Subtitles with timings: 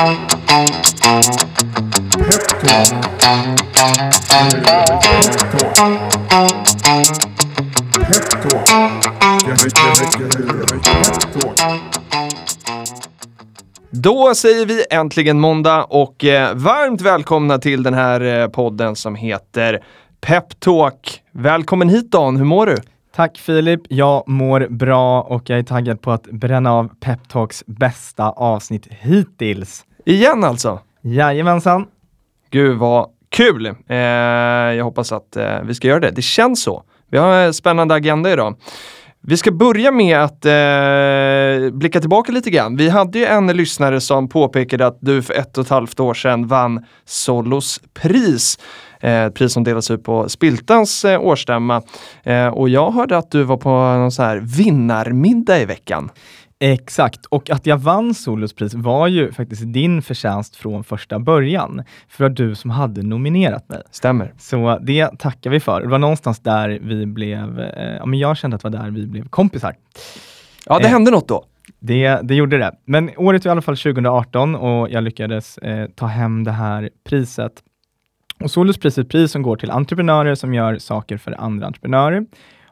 [0.00, 0.06] Då
[14.34, 19.84] säger vi äntligen måndag och eh, varmt välkomna till den här eh, podden som heter
[20.20, 21.22] Peptalk.
[21.32, 22.76] Välkommen hit Dan, hur mår du?
[23.14, 28.30] Tack Filip, jag mår bra och jag är taggad på att bränna av Peptalks bästa
[28.30, 29.84] avsnitt hittills.
[30.10, 30.78] Igen alltså?
[31.02, 31.86] Jajamensan.
[32.50, 33.66] Gud vad kul!
[33.66, 33.96] Eh,
[34.76, 36.10] jag hoppas att eh, vi ska göra det.
[36.10, 36.82] Det känns så.
[37.10, 38.56] Vi har en spännande agenda idag.
[39.22, 42.76] Vi ska börja med att eh, blicka tillbaka lite grann.
[42.76, 46.14] Vi hade ju en lyssnare som påpekade att du för ett och ett halvt år
[46.14, 48.58] sedan vann Solos pris.
[49.00, 51.82] Eh, ett pris som delas ut på Spiltans eh, årsstämma.
[52.22, 56.10] Eh, och jag hörde att du var på någon så här vinnarmiddag i veckan.
[56.62, 61.82] Exakt, och att jag vann Solos pris var ju faktiskt din förtjänst från första början.
[62.08, 63.82] För det var du som hade nominerat mig.
[63.90, 64.34] Stämmer.
[64.38, 65.80] Så det tackar vi för.
[65.80, 68.90] Det var någonstans där vi blev, eh, ja men jag kände att det var där
[68.90, 69.74] vi blev kompisar.
[70.66, 71.44] Ja, det Eh, hände något då.
[71.78, 72.72] Det, det gjorde det.
[72.84, 76.90] Men året var i alla fall 2018 och jag lyckades eh, ta hem det här
[77.04, 77.52] priset.
[78.40, 81.66] Och Solus pris är ett pris som går till entreprenörer som gör saker för andra
[81.66, 82.26] entreprenörer.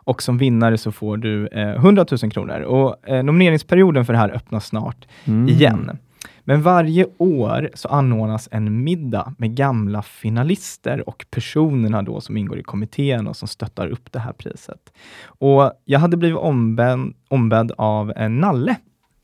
[0.09, 2.61] Och som vinnare så får du eh, 100 000 kronor.
[2.61, 5.49] Och eh, nomineringsperioden för det här öppnas snart Mm.
[5.49, 5.99] igen.
[6.45, 12.59] Men varje år så anordnas en middag med gamla finalister och personerna då som ingår
[12.59, 14.93] i kommittén och som stöttar upp det här priset.
[15.27, 18.77] Och jag hade blivit ombedd, ombedd av eh, Nalle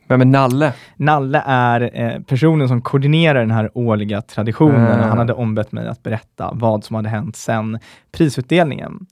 [0.09, 0.73] Vem är Nalle?
[0.97, 5.09] Nalle är eh, personen som koordinerar den här årliga traditionen Mm.
[5.09, 7.79] han hade ombett mig att berätta vad som hade hänt sedan
[8.13, 9.07] prisutdelningen.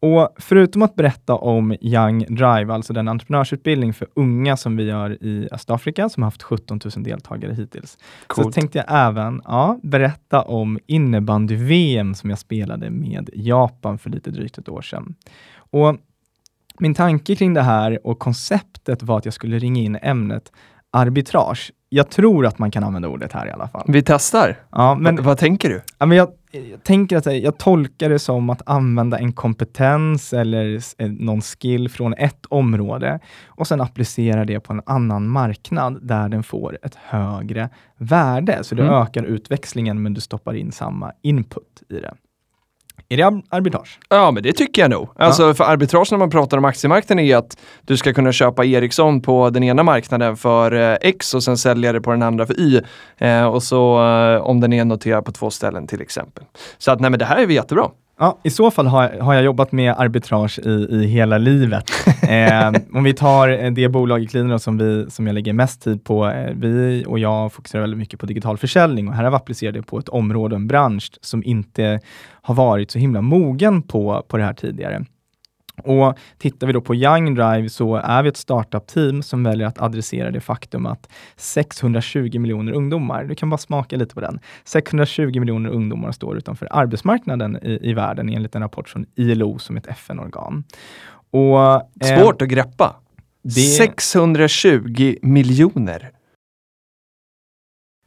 [0.00, 5.22] Och förutom att berätta om Young Drive, alltså den entreprenörsutbildning för unga som vi gör
[5.22, 8.54] i Östafrika, som har haft 17 000 deltagare hittills, så Coolt.
[8.54, 14.58] tänkte jag även ja, berätta om innebandy-VM som jag spelade med Japan för lite drygt
[14.58, 15.14] ett år sedan.
[15.70, 15.96] Och
[16.78, 20.52] min tanke kring det här och konceptet var att jag skulle ringa in ämnet
[20.90, 21.72] arbitrage.
[21.88, 23.84] Jag tror att man kan använda ordet här i alla fall.
[23.88, 24.56] Vi testar.
[24.70, 25.82] Ja, men, Men, vad tänker du?
[25.98, 30.80] ja, men jag, jag tänker att jag, tolkar det som att använda en kompetens eller
[30.98, 36.28] eh, någon skill från ett område och sen applicera det på en annan marknad där
[36.28, 38.64] den får ett högre värde.
[38.64, 38.94] Så du Mm.
[38.94, 42.14] ökar utväxlingen men du stoppar in samma input i det.
[43.10, 43.98] Är det ar- arbitrage?
[44.08, 45.08] Ja, men det tycker jag nog.
[45.16, 49.20] Alltså för arbitrage när man pratar om aktiemarknaden är att du ska kunna köpa Ericsson
[49.20, 52.60] på den ena marknaden för eh, X och sen sälja det på den andra för
[52.60, 52.80] Y.
[53.18, 56.44] Eh, och så eh, om den är noterad på två ställen till exempel.
[56.78, 57.88] Så att nej men det här är väl jättebra.
[58.20, 61.84] Ja, i så fall har, jag- har jag jobbat med arbitrage i, i hela livet.
[62.28, 66.04] Eh, om vi tar det bolag i Cleaner som, vi, som jag lägger mest tid
[66.04, 66.26] på.
[66.28, 69.74] Eh, vi och jag fokuserar väldigt mycket på digital försäljning och här har vi applicerat
[69.74, 72.00] det på ett område, en bransch som inte
[72.42, 75.04] har varit så himla mogen på, på det här tidigare.
[75.84, 79.80] Och tittar vi då på Young Drive så är vi ett startup-team som väljer att
[79.80, 85.40] adressera det faktum att 620 miljoner ungdomar, du kan bara smaka lite på den, 620
[85.40, 89.86] miljoner ungdomar står utanför arbetsmarknaden i, i världen enligt en rapport från ILO som ett
[89.86, 90.64] FN-organ.
[91.30, 91.60] Och,
[92.04, 92.96] eh, Svårt att greppa.
[93.42, 96.10] det- 620 miljoner.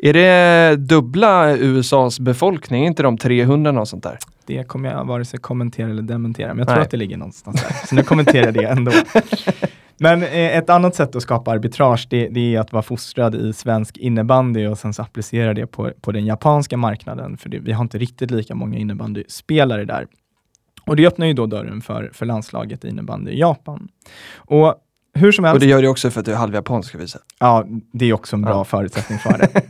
[0.03, 2.83] Är det dubbla USAs befolkning?
[2.83, 4.17] Är inte de 300 något sånt där?
[4.45, 6.83] Det kommer jag vare sig kommentera eller dementera, men jag tror Nej.
[6.83, 7.87] att det ligger någonstans där.
[7.87, 8.91] Så nu kommenterar jag det ändå.
[9.97, 13.53] Men eh, ett annat sätt att skapa arbitrage, det, det är att vara fostrad i
[13.53, 17.71] svensk innebandy och sen så applicera det på, på den japanska marknaden, för det, vi
[17.71, 20.07] har inte riktigt lika många innebandyspelare där.
[20.85, 23.87] Och det öppnar ju då dörren för, för landslaget i innebandy i Japan.
[24.35, 24.75] Och
[25.13, 27.07] hur som helst, Och det gör det också för att du är halvjapansk ska vi
[27.07, 27.21] säga.
[27.39, 28.63] Ja, det är också en bra Ja.
[28.63, 29.61] förutsättning för det.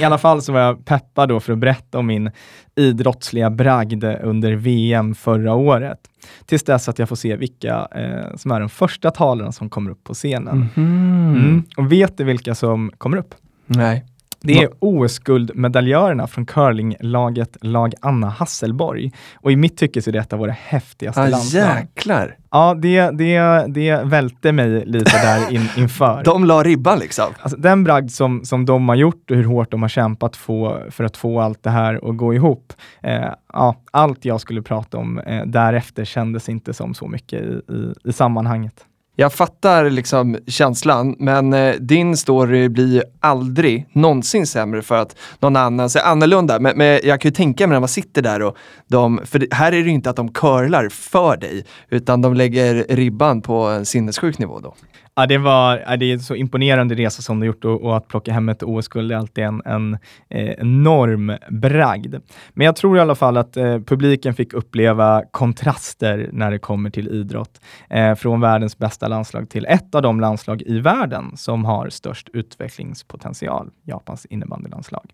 [0.00, 2.30] I alla fall så var jag peppad då för att berätta om min
[2.76, 5.98] idrottsliga bragd under VM förra året.
[6.46, 9.90] Tills dess att jag får se vilka eh, som är de första talarna som kommer
[9.90, 10.66] upp på scenen.
[10.76, 11.62] Mm.
[11.76, 13.34] Och vet du vilka som kommer upp?
[13.66, 14.04] Nej.
[14.42, 19.12] Det är OS-guldmedaljörerna från curlinglaget lag Anna Hasselborg.
[19.34, 21.76] Och i mitt tycke så är det ett av våra häftigaste Ah, landslag.
[21.78, 22.36] jäklar.
[22.50, 26.22] Ja, det, det, det välte mig lite där in, inför.
[26.24, 27.26] De la ribban liksom.
[27.40, 30.78] Alltså, den bragd som, som de har gjort och hur hårt de har kämpat få,
[30.90, 32.72] för att få allt det här att gå ihop.
[33.02, 37.46] Eh, ja, allt jag skulle prata om eh, därefter kändes inte som så mycket i,
[37.72, 38.84] i, i sammanhanget.
[39.20, 45.16] Jag fattar liksom känslan, men eh, din story blir ju aldrig någonsin sämre för att
[45.40, 46.60] någon annan ser annorlunda.
[46.60, 48.56] Men, men jag kan ju tänka mig när man sitter där och
[48.88, 52.34] de, för det, här är det ju inte att de curlar för dig, utan de
[52.34, 54.74] lägger ribban på en sinnessjuk nivå då.
[55.20, 57.96] Ja, det, var, ja, det är en så imponerande resa som du gjort och, och
[57.96, 62.14] att plocka hem ett OS-guld är alltid en, en eh, enorm bragd.
[62.50, 66.90] Men jag tror i alla fall att eh, publiken fick uppleva kontraster när det kommer
[66.90, 67.60] till idrott.
[67.90, 72.28] Eh, från världens bästa landslag till ett av de landslag i världen som har störst
[72.32, 75.10] utvecklingspotential, Japans innebandylandslag.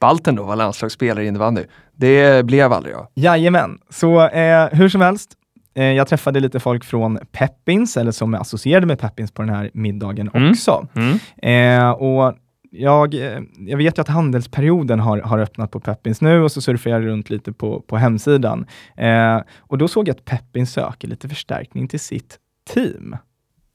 [0.00, 1.64] Balten då var landslagsspelare i innebandy.
[1.94, 3.06] Det blev aldrig jag.
[3.14, 5.37] Jajamän, så eh, hur som helst,
[5.84, 9.70] jag träffade lite folk från Peppins, eller som är associerade med Peppins på den här
[9.74, 10.50] middagen mm.
[10.50, 10.88] också.
[10.94, 11.18] Mm.
[11.42, 12.34] Eh, och
[12.70, 16.60] jag, eh, jag vet ju att handelsperioden har, har öppnat på Peppins nu och så
[16.60, 18.66] surfar jag runt lite på, på hemsidan.
[18.96, 22.38] Eh, och då såg jag att Peppins söker lite förstärkning till sitt
[22.74, 23.16] team.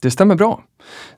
[0.04, 0.60] Det stämmer bra.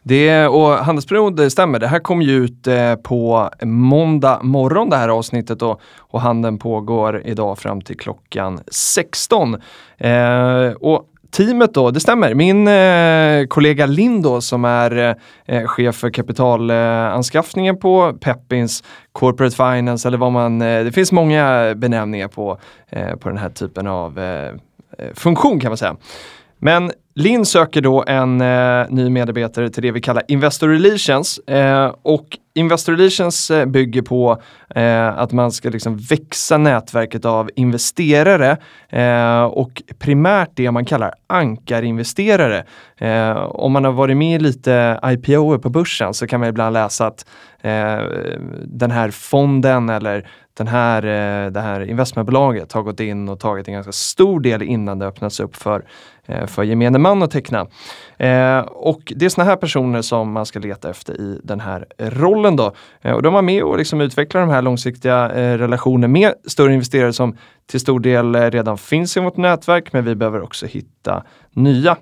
[0.03, 1.79] Det, och handelsperiod det eh, stämmer.
[1.79, 6.59] Det här kom ju ut eh, på måndag morgon det här avsnittet och, och handeln
[6.59, 9.57] pågår idag fram till klockan 16.
[9.99, 12.35] Eh, och Teamet då, det stämmer.
[12.35, 15.17] Min eh, kollega Lindo som är
[15.47, 21.75] eh, chef för kapitalanskaffningen på Peppins Corporate Finance eller vad man, eh, det finns många
[21.77, 22.59] benämningar på,
[22.89, 24.49] eh, på den här typen av eh,
[24.99, 25.97] eh funktion kan man säga.
[26.59, 31.95] Men Linn söker då en eh, ny medarbetare till det vi kallar Investor Relations eh,
[32.03, 34.43] och Investor Relations eh, bygger på
[34.75, 38.57] eh, att man ska liksom växa nätverket av investerare
[38.89, 42.65] eh, och primärt det man kallar ankarinvesterare.
[42.97, 46.73] Eh, om man har varit med i lite IPO på börsen så kan man ibland
[46.73, 47.27] läsa att
[47.61, 48.01] eh,
[48.65, 53.69] den här fonden eller den här, eh, det här investmentbolaget har gått in och tagit
[53.69, 55.85] en ganska stor del innan det öppnats upp för
[56.27, 57.67] Eh, för gemene man att teckna.
[58.19, 61.87] Eh, och det är såna här personer som man ska leta efter i den här
[61.99, 62.73] rollen då.
[63.03, 65.29] Eh, och de var med och liksom utvecklar de här långsiktiga
[65.59, 67.37] relationer med större investerare som
[67.71, 71.97] till stor del redan finns i vårt nätverk, men vi behöver också hitta nya.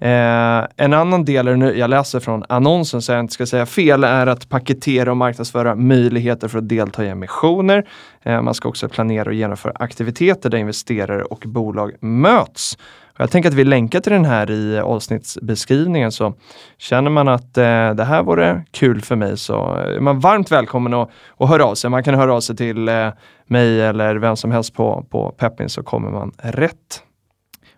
[0.00, 4.26] Eh, en annan del, jag läser från annonsen så jag inte ska säga fel, är
[4.26, 7.88] att paketera och marknadsföra möjligheter för att delta i emissioner.
[8.22, 12.78] Eh, man ska också planera och genomföra aktiviteter där investerare och bolag möts.
[13.18, 16.34] Jag tänker att vi länkar till den här i avsnittsbeskrivningen så
[16.78, 20.94] känner man att eh, det här vore kul för mig så är man varmt välkommen
[20.94, 21.90] att, att höra av sig.
[21.90, 23.08] Man kan höra av sig till eh,
[23.46, 27.02] mig eller vem som helst på, på Peppin så kommer man rätt.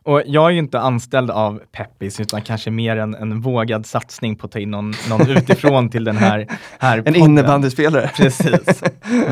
[0.08, 4.37] Och jag är ju inte anställd av Peppis, utan kanske mer en, en vågad satsning
[4.37, 6.46] på att ta in någon, någon utifrån till den här,
[6.78, 8.10] här En innebandyspelare.
[8.16, 8.82] Precis.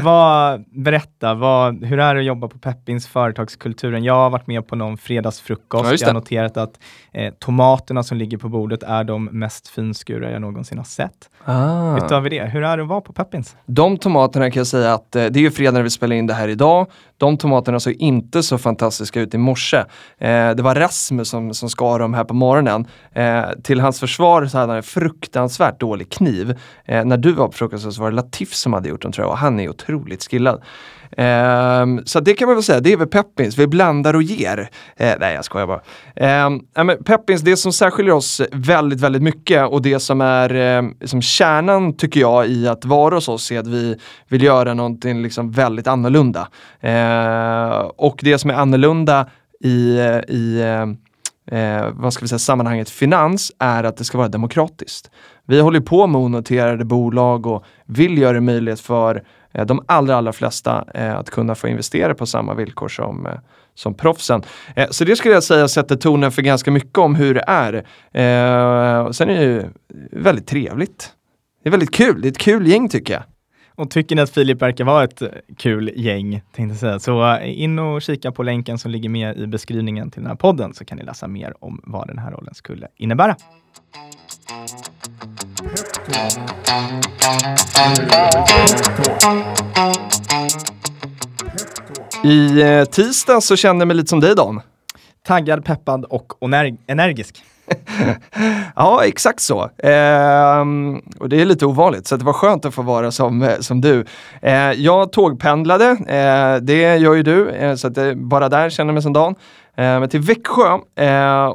[0.03, 4.05] vad, berätta, vad, hur är det att jobba på Peppins företagskulturen?
[4.05, 5.91] Jag har varit med på någon fredagsfrukost.
[5.91, 6.81] Ja, jag har noterat att
[7.13, 11.31] eh, tomaterna som ligger på bordet är de mest finskurna jag någonsin har sett.
[11.49, 11.97] Ah.
[11.97, 13.57] Utöver det, hur är det att vara på Peppins?
[13.67, 16.27] De tomaterna kan jag säga att eh, det är ju fredag när vi spelar in
[16.27, 16.87] det här idag.
[17.17, 19.77] De tomaterna såg inte så fantastiska ut i morse.
[20.19, 22.87] Eh, det var Rasmus som, som skar dem här på morgonen.
[23.13, 26.59] Eh, till hans försvar så hade han en fruktansvärt dålig kniv.
[26.85, 29.25] Eh, när du var på frukosten så var det Latif som hade gjort dem tror
[29.25, 30.63] jag och han är otroligt skillad.
[31.17, 34.59] Um, så det kan man väl säga, det är väl Peppins, vi blandar och ger.
[34.59, 34.67] Uh,
[35.21, 36.47] nej jag skojar bara.
[36.47, 40.79] Um, Peppins, det som särskiljer oss väldigt, väldigt mycket och det som är
[41.13, 43.97] um, kärnan tycker jag i att vara hos oss är att vi
[44.29, 46.49] vill göra någonting liksom väldigt annorlunda.
[46.85, 49.27] Uh, och det som är annorlunda
[49.61, 49.99] i,
[50.29, 50.63] i
[51.51, 55.11] eh, vad ska vi säga, sammanhanget finans är att det ska vara demokratiskt.
[55.47, 59.23] Vi håller på med onoterade bolag och vill göra det möjligt för
[59.57, 63.33] Eh, de allra, allra flesta eh, att kunna få investera på samma villkor som, eh,
[63.75, 64.43] som proffsen.
[64.77, 67.75] Eh, så det skulle jag säga sätter tonen för ganska mycket om hur det är.
[68.13, 69.65] Eh, sen är det ju
[70.13, 71.13] väldigt trevligt.
[71.63, 73.23] Det är väldigt kul, det är ett kul gäng tycker jag.
[73.75, 77.35] Och tycker ni att Filip verkar vara ett eh, kul gäng, tänkte jag säga, så
[77.35, 80.75] eh, in och kika på länken som ligger med i beskrivningen till den här podden
[80.75, 83.37] så kan ni läsa mer om vad den här rollen skulle innebära.
[92.25, 94.61] I eh, tisdag så kände jag mig lite som dig Dan.
[95.27, 96.33] Taggad, peppad och
[96.87, 97.43] energisk.
[98.77, 99.61] ja, exakt så.
[99.63, 100.65] Eh,
[101.19, 103.81] och det är lite ovanligt, så det var skönt att få vara som, eh, som
[103.81, 104.05] du.
[104.43, 108.89] Eh, jag tågpendlade, eh, det gör ju du, eh, så att det, bara där känner
[108.89, 109.35] jag mig som Dan.
[109.77, 110.79] Eh, men till Växjö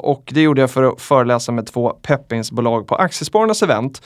[0.01, 4.01] och det gjorde jag för att föreläsa med två peppingsbolag på Aktiespararnas event.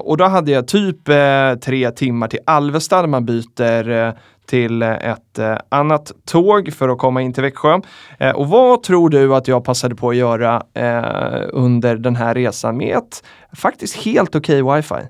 [0.00, 4.12] och då hade jag typ eh, tre timmar till Alvesta där man byter eh,
[4.46, 7.80] till ett eh, annat tåg för att komma in till Växjö.
[8.18, 12.34] Eh, och vad tror du att jag passade på att göra eh, under den här
[12.34, 15.08] resan med ett faktiskt helt okej okay wifi?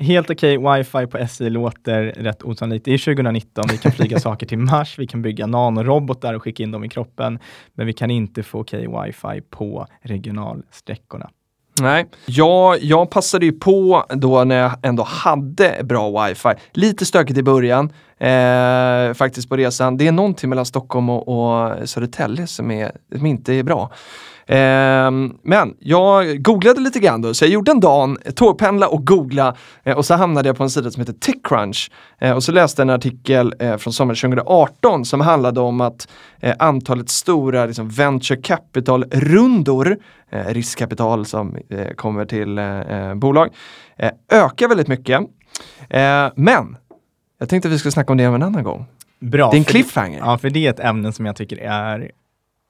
[0.00, 2.84] Helt okej okay, wifi på SI låter rätt osannolikt.
[2.84, 6.62] Det är 2019, vi kan flyga saker till Mars, vi kan bygga nanorobotar och skicka
[6.62, 7.38] in dem i kroppen,
[7.74, 11.30] men vi kan inte få okej okay, wifi på regionalsträckorna.
[11.80, 16.48] Nej, jag, jag passade ju på då när jag ändå hade bra wifi.
[16.72, 19.96] Lite stökigt i början eh, faktiskt på resan.
[19.96, 23.90] Det är någonting mellan Stockholm och, och Södertälje som, är, som inte är bra.
[24.48, 25.10] Eh,
[25.42, 29.96] men jag googlade lite grann då, så jag gjorde en dag, tågpendla och googla eh,
[29.96, 31.90] och så hamnade jag på en sida som heter TechCrunch.
[32.18, 36.08] Eh, och så läste jag en artikel eh, från sommaren 2018 som handlade om att
[36.58, 39.96] antalet stora liksom, venture capital-rundor,
[40.30, 41.56] riskkapital som
[41.96, 42.60] kommer till
[43.16, 43.48] bolag,
[44.32, 45.20] ökar väldigt mycket.
[46.34, 46.76] men
[47.38, 48.86] jag tänkte att vi skulle snacka om det en annan gång.
[49.20, 49.50] Bra.
[49.50, 50.18] Det är en cliffhanger.
[50.18, 52.10] Ja, för det är ett ämne som jag tycker är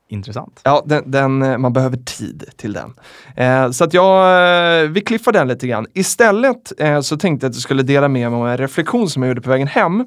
[0.08, 0.60] intressant.
[0.64, 2.94] Ja, den, den, eh, man behöver tid till den.
[3.36, 5.86] Eh, så att jag, eh, vi kliffar den lite grann.
[5.94, 9.22] Istället eh, så tänkte jag att jag skulle dela med mig av en reflektion som
[9.22, 10.00] jag gjorde på vägen hem.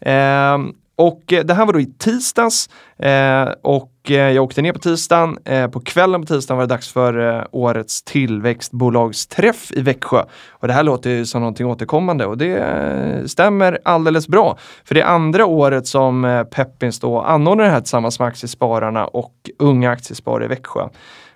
[0.00, 0.58] Eh,
[0.96, 4.78] och eh, det här var då i tisdags eh, och eh, jag åkte ner på
[4.78, 5.38] tisdagen.
[5.44, 10.22] Eh, på kvällen på tisdagen var det dags för årets tillväxtbolagsträff i Växjö.
[10.50, 14.58] Och det här låter ju som någonting återkommande och det stämmer alldeles bra.
[14.84, 19.34] För det är andra året som Peppins då anordnar det här tillsammans med Aktiespararna och
[19.58, 20.88] Unga Aktiesparare i Växjö.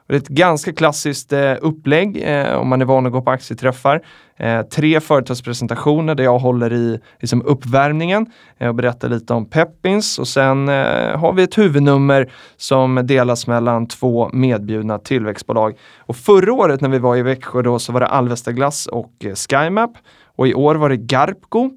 [0.09, 3.31] Det är ett ganska klassiskt eh, upplägg eh, om man är van att gå på
[3.31, 4.03] aktieträffar.
[4.37, 8.27] Eh, tre företagspresentationer där jag håller i liksom, uppvärmningen
[8.59, 13.47] eh, och berättar lite om Peppins och sen eh, har vi ett huvudnummer som delas
[13.47, 15.79] mellan två medbjudna tillväxtbolag.
[15.99, 19.13] Och förra året när vi var i Växjö då så var det Alvesta Glass och
[19.25, 19.91] eh, SkyMap
[20.37, 21.71] och i år var det Garpco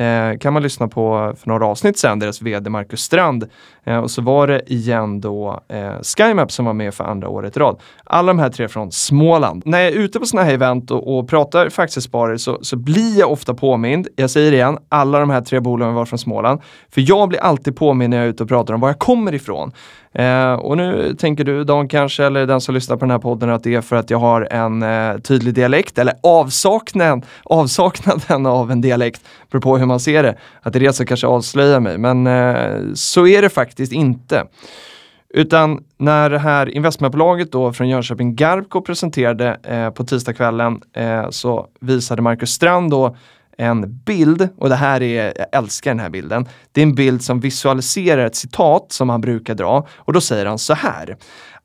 [0.00, 3.48] Eh, kan man lyssna på för några avsnitt sen, deras vd Marcus Strand.
[3.84, 7.56] Eh, och så var det igen då eh, SkyMap som var med för andra året
[7.56, 7.80] i rad.
[8.04, 9.62] Alla de här tre från Småland.
[9.66, 12.76] När jag är ute på sådana här event och, och pratar för aktiesparare så, så
[12.76, 16.18] blir jag ofta påmind, jag säger det igen, alla de här tre bolagen var från
[16.18, 16.60] Småland.
[16.90, 19.34] För jag blir alltid påmind när jag är ute och pratar om var jag kommer
[19.34, 19.72] ifrån.
[20.14, 23.50] Eh, och nu tänker du Dan kanske, eller den som lyssnar på den här podden,
[23.50, 28.70] att det är för att jag har en eh, tydlig dialekt, eller avsaknaden, avsaknaden av
[28.70, 30.36] en dialekt, beror på hur man ser det.
[30.62, 34.46] Att det är det som kanske avslöjar mig, men eh, så är det faktiskt inte.
[35.34, 41.66] Utan när det här investmentbolaget då från Jönköping Garpco presenterade eh, på tisdagskvällen eh, så
[41.80, 43.16] visade Marcus Strand då
[43.60, 46.48] en bild, och det här är, jag älskar den här bilden.
[46.72, 50.46] Det är en bild som visualiserar ett citat som han brukar dra och då säger
[50.46, 51.16] han så här.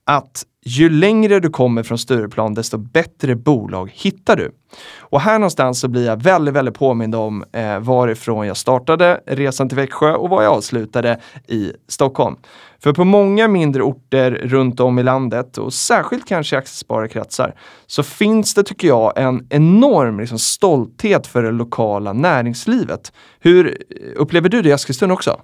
[0.04, 4.52] Att ju längre du kommer från Stureplan desto bättre bolag hittar du.
[5.00, 9.70] Och här någonstans så blir jag väldigt, väldigt påmind om eh, varifrån jag startade resan
[9.70, 12.36] till Växjö och var jag avslutade i Stockholm.
[12.80, 17.56] För på många mindre orter runt om i landet och särskilt kanske i aktiespararkretsar
[17.86, 23.14] så finns det, tycker jag, en enorm liksom, stolthet för det lokala näringslivet.
[23.40, 23.76] Hur eh,
[24.16, 25.40] upplever du det i Eskilstuna också?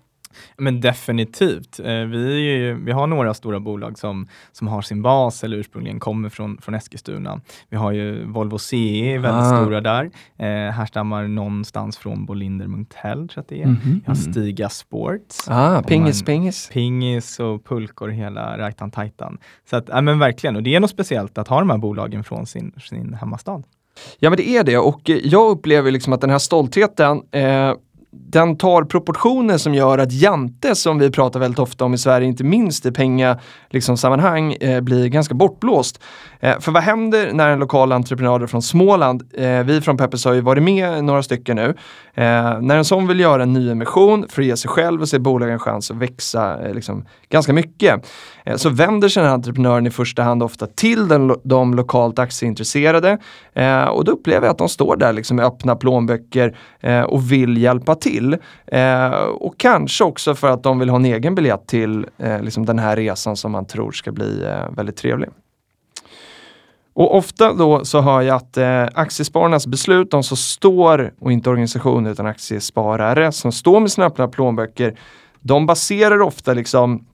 [0.57, 1.79] Men definitivt.
[1.79, 6.00] Eh, vi, ju, vi har några stora bolag som, som har sin bas eller ursprungligen
[6.00, 7.41] kommer från, från Eskilstuna.
[7.69, 9.61] Vi har ju Volvo CE, väldigt ah.
[9.61, 10.11] stora där.
[10.38, 13.63] Eh, härstammar någonstans från Bolinder Munktell, tror jag att det är.
[13.63, 13.93] Mm -hmm.
[13.93, 15.50] Vi har Stiga Sports.
[15.50, 16.69] Ah, pingis, pingis.
[16.73, 19.38] Pingis och pulkor hela rajtan tajtan.
[19.69, 22.23] Så att, ja, men verkligen, och det är något speciellt att ha de här bolagen
[22.23, 23.63] från sin, sin hemmastad.
[24.19, 27.73] Ja men det är det och jag upplever liksom att den här stoltheten eh,
[28.13, 32.27] den tar proportioner som gör att Jante, som vi pratar väldigt ofta om i Sverige,
[32.27, 36.00] inte minst i pengasammanhang, liksom, eh, blir ganska bortblåst.
[36.39, 40.34] Eh, för vad händer när en lokal entreprenör från Småland, eh, vi från Peppers har
[40.34, 41.75] ju varit med några stycken nu,
[42.13, 45.20] eh, när en sån vill göra en nyemission för att ge sig själv och se
[45.20, 48.08] bolagen chans att växa eh, liksom, ganska mycket,
[48.46, 52.20] eh, så vänder sig den här entreprenören i första hand ofta till den, de lokalt
[52.20, 53.18] aktieintresserade.
[53.53, 57.32] Eh, och då upplever jag att de står där liksom, med öppna plånböcker eh, och
[57.32, 58.38] vill hjälpa till.
[58.67, 62.65] Eh, och kanske också för att de vill ha en egen biljett till eh, liksom
[62.65, 65.29] den här resan som man tror ska bli eh, väldigt trevlig.
[66.93, 71.50] Och ofta då så hör jag att eh, aktiespararnas beslut, de som står, och inte
[71.50, 74.96] organisationer utan aktiesparare, som står med sina öppna plånböcker,
[75.39, 77.05] de baserar ofta liksom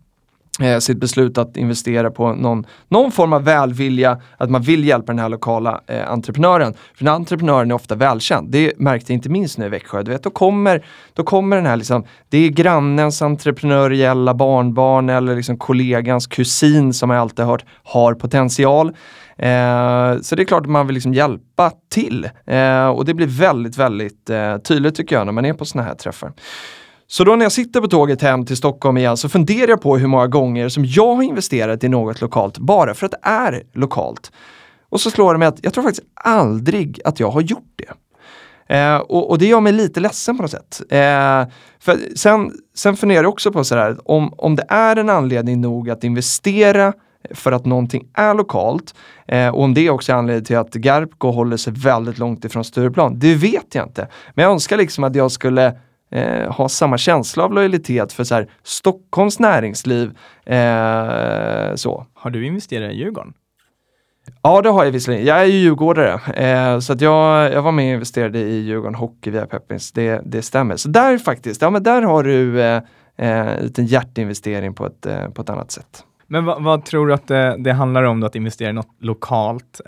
[0.62, 5.12] eh, sitt beslut att investera på någon, någon form av välvilja, att man vill hjälpa
[5.12, 6.74] den här lokala eh, entreprenören.
[6.74, 8.52] För den här entreprenören är ofta välkänd.
[8.52, 10.04] Det märkte jag inte minst nu i Växjö.
[10.04, 15.36] Du vet, då, kommer, då kommer den här, liksom, det är grannens entreprenöriella barnbarn eller
[15.36, 18.88] liksom kollegans kusin som jag alltid hört har potential.
[19.38, 22.30] Eh, så det är klart att man vill liksom hjälpa till.
[22.46, 25.88] Eh, och det blir väldigt, väldigt eh, tydligt tycker jag när man är på sådana
[25.88, 26.32] här träffar.
[27.08, 29.98] Så då när jag sitter på tåget hem till Stockholm igen så funderar jag på
[29.98, 33.64] hur många gånger som jag har investerat i något lokalt bara för att det är
[33.74, 34.32] lokalt.
[34.90, 37.94] Och så slår det mig att jag tror faktiskt aldrig att jag har gjort det.
[38.76, 40.82] Eh, och, och, det gör mig lite ledsen på något sätt.
[40.90, 41.46] Eh,
[41.80, 45.90] för sen, sen funderar jag också på sådär, om, om det är en anledning nog
[45.90, 46.94] att investera
[47.32, 48.96] för att någonting är lokalt.
[49.28, 52.64] Eh, och om det också är anledningen till att Garpko håller sig väldigt långt ifrån
[52.64, 54.08] Stureplan, det vet jag inte.
[54.34, 55.74] Men jag önskar liksom att jag skulle
[56.12, 60.18] eh, ha samma känsla av lojalitet för så här, Stockholms näringsliv.
[60.46, 62.06] Eh, så.
[62.14, 63.34] Har du investerat i Djurgården?
[64.42, 65.26] Ja, det har jag visserligen.
[65.26, 68.96] Jag är ju djurgårdare, eh, så att jag, jag var med och investerade i Djurgården
[68.96, 69.92] Hockey via Peppins.
[69.92, 70.76] Det, det stämmer.
[70.76, 72.82] Så där faktiskt, ja men där har du eh,
[73.18, 73.48] eh
[73.78, 76.04] en hjärtinvestering på ett, eh, på ett annat sätt.
[76.28, 78.96] Men vad, vad tror du att det, det, handlar om då, att investera i något
[79.00, 79.82] lokalt?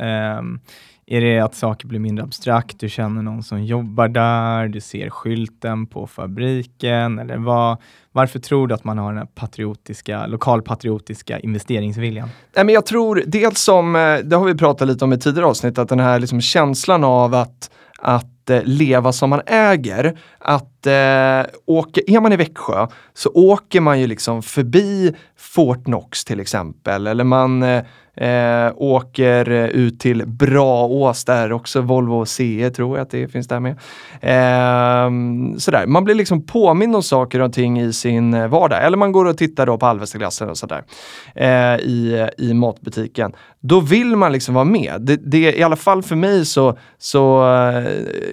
[1.11, 5.09] Är det att saker blir mindre abstrakt, du känner någon som jobbar där, du ser
[5.09, 7.77] skylten på fabriken, eller vad,
[8.11, 12.29] varför tror du att man har den här patriotiska, lokalpatriotiska investeringsviljan?
[12.55, 15.45] Nej, men jag tror dels som, eh, det har vi pratat lite om i tidigare
[15.45, 20.19] avsnitt, att den här liksom känslan av att, att eh, leva som man äger.
[20.39, 26.25] Att eh, åka, är man i Växjö så åker man ju liksom förbi Fort Knox
[26.25, 27.83] till exempel, eller man eh,
[28.19, 33.47] Eh, åker eh, ut till Braås där också, Volvo CE tror jag att det finns
[33.47, 33.71] där med.
[34.21, 35.11] Eh,
[35.57, 35.85] sådär.
[35.87, 38.83] Man blir liksom påmind om saker och ting i sin eh, vardag.
[38.83, 40.83] Eller man går och tittar då på Alvestaglassen och sådär
[41.35, 43.31] eh, i, eh, i matbutiken.
[43.59, 45.01] Då vill man liksom vara med.
[45.01, 47.83] Det, det, I alla fall för mig så, så eh,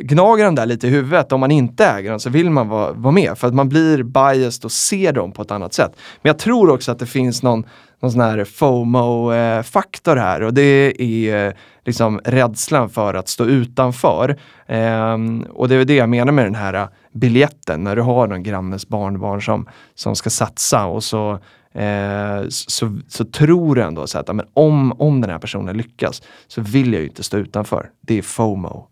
[0.01, 1.33] gnager den där lite i huvudet.
[1.33, 4.03] Om man inte äger den så vill man vara, vara med för att man blir
[4.03, 5.93] biased och ser dem på ett annat sätt.
[6.23, 7.65] Men jag tror också att det finns någon
[8.01, 11.53] någon sån här FOMO-faktor här och det är eh,
[11.85, 14.39] liksom rädslan för att stå utanför.
[14.67, 18.27] Ehm, och det är det jag menar med den här eh, biljetten, när du har
[18.27, 21.33] någon grannes barnbarn som, som ska satsa och så,
[21.73, 26.23] eh, så, så tror du ändå så att men om, om den här personen lyckas
[26.47, 27.91] så vill jag ju inte stå utanför.
[28.01, 28.89] Det är FOMO.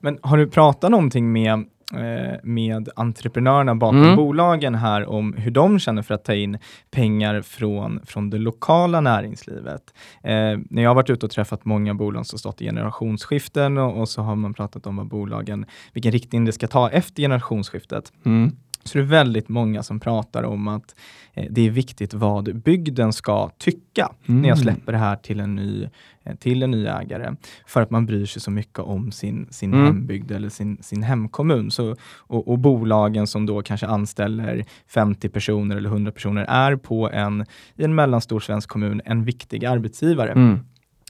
[0.00, 1.64] Men har du pratat någonting med
[2.42, 4.16] med entreprenörerna bakom mm.
[4.16, 6.58] bolagen här om hur de känner för att ta in
[6.90, 9.94] pengar från, från det lokala näringslivet.
[10.22, 10.32] Eh,
[10.70, 14.08] när jag har varit ute och träffat många bolag som stått i generationsskiften och, och,
[14.08, 18.12] så har man pratat om vad bolagen, vilken riktning det ska ta efter generationsskiftet.
[18.24, 18.56] Mm.
[18.88, 20.94] Så det är väldigt många som pratar om att
[21.34, 24.42] eh, det är viktigt vad bygden ska tycka mm.
[24.42, 24.74] när jag mm.
[24.74, 25.88] släpper det här till en ny,
[26.24, 27.34] eh, till en ny ägare.
[27.66, 29.86] För att man bryr sig så mycket om sin, sin mm.
[29.86, 31.70] hembygd eller sin, sin hemkommun.
[31.70, 37.10] Så, och, och, bolagen som då kanske anställer 50 personer eller 100 personer är på
[37.10, 37.46] en,
[37.76, 40.32] i en mellanstor svensk kommun en viktig arbetsgivare.
[40.32, 40.58] Mm.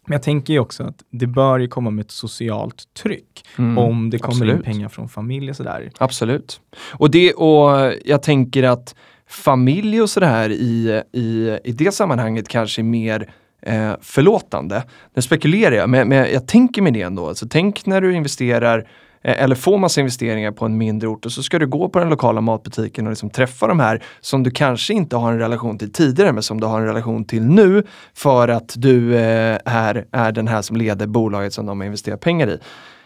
[0.09, 3.79] Men jag tänker ju också att det bör ju komma med ett socialt tryck mm,
[3.79, 4.57] om det kommer absolut.
[4.57, 5.90] in pengar från familj och sådär.
[5.99, 6.61] Absolut.
[6.92, 8.94] Och, det, och jag tänker att
[9.29, 13.31] familj och sådär i, i, i det sammanhanget kanske är mer
[13.62, 14.85] eh, förlåtande.
[15.14, 17.29] Nu spekulerar jag, men, men jag tänker mig det ändå.
[17.29, 18.88] Alltså, tänk när du investerar
[19.22, 21.98] Eh, eller få massa investeringar på en mindre ort och så ska du gå på
[21.98, 25.78] den lokala matbutiken och liksom träffa de här som du kanske inte har en relation
[25.78, 27.83] till tidigare men som du har en relation till nu
[28.14, 32.20] för att du eh, är, är den här som leder bolaget som de har investerat
[32.20, 32.59] pengar i.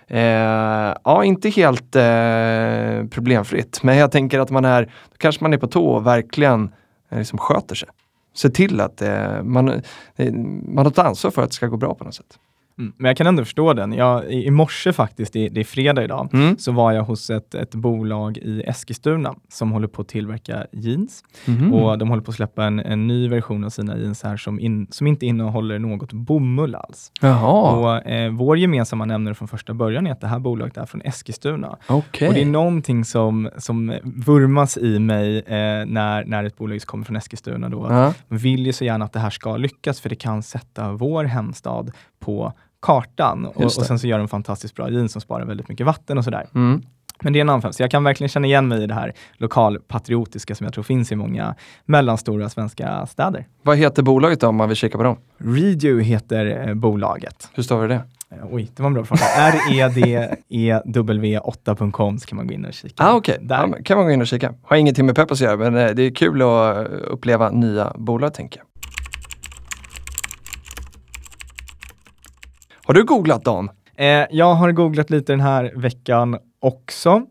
[0.09, 5.53] Eh, ja, inte helt eh, problemfritt, men jag tänker att man är, då kanske man
[5.53, 6.73] är på tå och verkligen
[7.11, 7.89] eh, liksom sköter sig.
[8.35, 9.69] Se till att eh, man,
[10.17, 10.33] eh,
[10.67, 12.39] man har ett ansvar för att det ska gå bra på något sätt.
[12.79, 13.93] Mm, men jag kan ändå förstå den.
[13.93, 16.59] Jag, i, morse faktiskt, det, det är fredag idag, mm.
[16.59, 21.25] så var jag hos ett, ett bolag i Eskilstuna som håller på att tillverka jeans.
[21.47, 21.75] Mm.
[21.75, 24.61] Och de håller på att släppa en, en ny version av sina jeans här som,
[24.61, 27.13] in, som inte innehåller något bomull alls.
[27.21, 27.73] Jaha.
[27.73, 31.03] Och, eh, vår gemensamma nämnare från första början är att det här bolaget är från
[31.03, 31.77] Eskilstuna.
[31.89, 32.29] Okay.
[32.29, 37.05] Och det är någonting som, som vurmas i mig eh, när, när ett bolag kommer
[37.05, 37.69] från Eskilstuna.
[37.69, 40.93] Då, Man vill ju så gärna att det här ska lyckas, för det kan sätta
[40.93, 43.47] vår hemstad på kartan.
[43.47, 46.25] Och, och, sen så gör de fantastiskt bra jeans som sparar väldigt mycket vatten och
[46.25, 46.47] sådär.
[46.55, 46.83] Mm.
[47.23, 49.13] Men det är en annan Så jag kan verkligen känna igen mig i det här
[49.33, 51.55] lokalpatriotiska som jag tror finns i många
[51.85, 53.47] mellanstora svenska städer.
[53.63, 55.17] Vad heter bolaget då om man vill kika på dem?
[55.39, 57.49] Redo heter eh, bolaget.
[57.55, 58.03] Hur stavar du det?
[58.31, 59.23] Eh, oj, det var en bra fråga.
[59.37, 63.05] R-E-D-E-W8.com så kan man gå in och kika.
[63.05, 63.39] Ah, okay.
[63.49, 64.55] ja, kan man gå in och kika.
[64.63, 68.35] Har ingenting med Peppers att göra, men eh, det är kul att uppleva nya bolag
[68.35, 68.67] tänker jag.
[72.85, 73.71] Har du googlat Dan?
[73.97, 77.23] Eh, jag har googlat lite den här veckan också.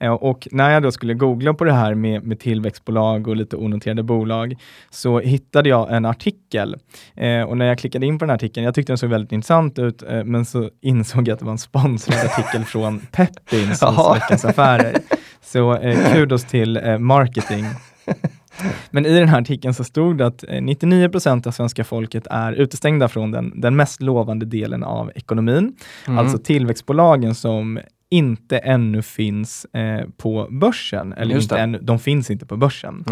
[0.00, 3.56] Eh, och när jag då skulle googla på det här med, med tillväxtbolag och lite
[3.56, 4.54] onoterade bolag
[4.90, 6.76] så hittade jag en artikel.
[7.16, 9.32] Eh, och när jag klickade in på den här artikeln, jag tyckte den såg väldigt
[9.32, 13.82] intressant ut, eh, men så insåg jag att det var en sponsrad artikel från Peppins,
[14.14, 14.96] Veckans Affärer.
[15.42, 17.64] Så eh, kudos till eh, marketing.
[18.90, 22.26] Men i den här artikeln så stod det att 99 eh, procent av svenska folket
[22.30, 25.76] är utestängda från den, den mest lovande delen av ekonomin.
[26.06, 26.18] Mm.
[26.18, 31.12] Alltså tillväxtbolagen som inte ännu finns eh, på börsen.
[31.12, 33.04] Eller Just inte ännu, de finns inte på börsen.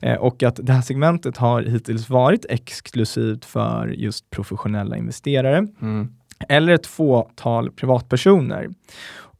[0.00, 6.08] Eh, och att det här segmentet har hittills varit exklusivt för just professionella investerare Mm.
[6.48, 8.68] eller ett fåtal privatpersoner.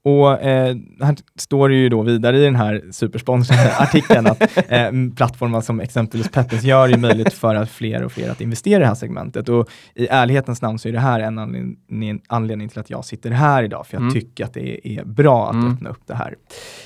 [0.03, 4.91] Och eh, här står det ju då vidare i den här supersponsrade artikeln att eh,
[5.17, 8.81] plattformar som exempelvis Peppes gör det möjligt för att fler och fler att investera i
[8.81, 9.49] det här segmentet.
[9.49, 13.31] Och i ärlighetens namn så är det här en anledning, anledning till att jag sitter
[13.31, 14.15] här idag, för jag Mm.
[14.15, 15.73] tycker att det är bra att Mm.
[15.73, 16.35] öppna upp det här.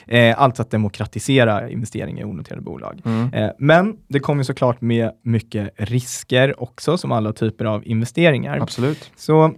[0.07, 3.01] Eh, alltså att demokratisera investeringar i onoterade bolag.
[3.05, 3.33] Mm.
[3.35, 8.59] Eh, men det kommer såklart med mycket risker också, som alla typer av investeringar.
[8.63, 9.11] Absolut.
[9.17, 9.53] Så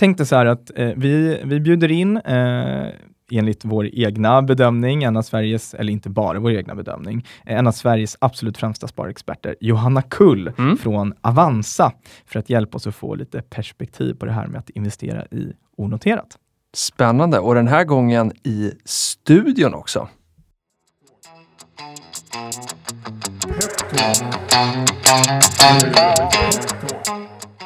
[0.00, 2.88] tänkte så här att eh, vi, vi bjuder in eh,
[3.32, 7.66] enligt vår egna bedömning, en av Sveriges, eller inte bara vår egna bedömning, eh, en
[7.66, 10.76] av Sveriges absolut främsta sparexperter, Johanna Kull Mm.
[10.76, 11.92] från Avanza,
[12.26, 15.52] för att hjälpa oss att få lite perspektiv på det här med att investera i
[15.76, 16.38] onoterat.
[16.74, 17.38] Spännande.
[17.38, 20.08] Och den här gången i studion också.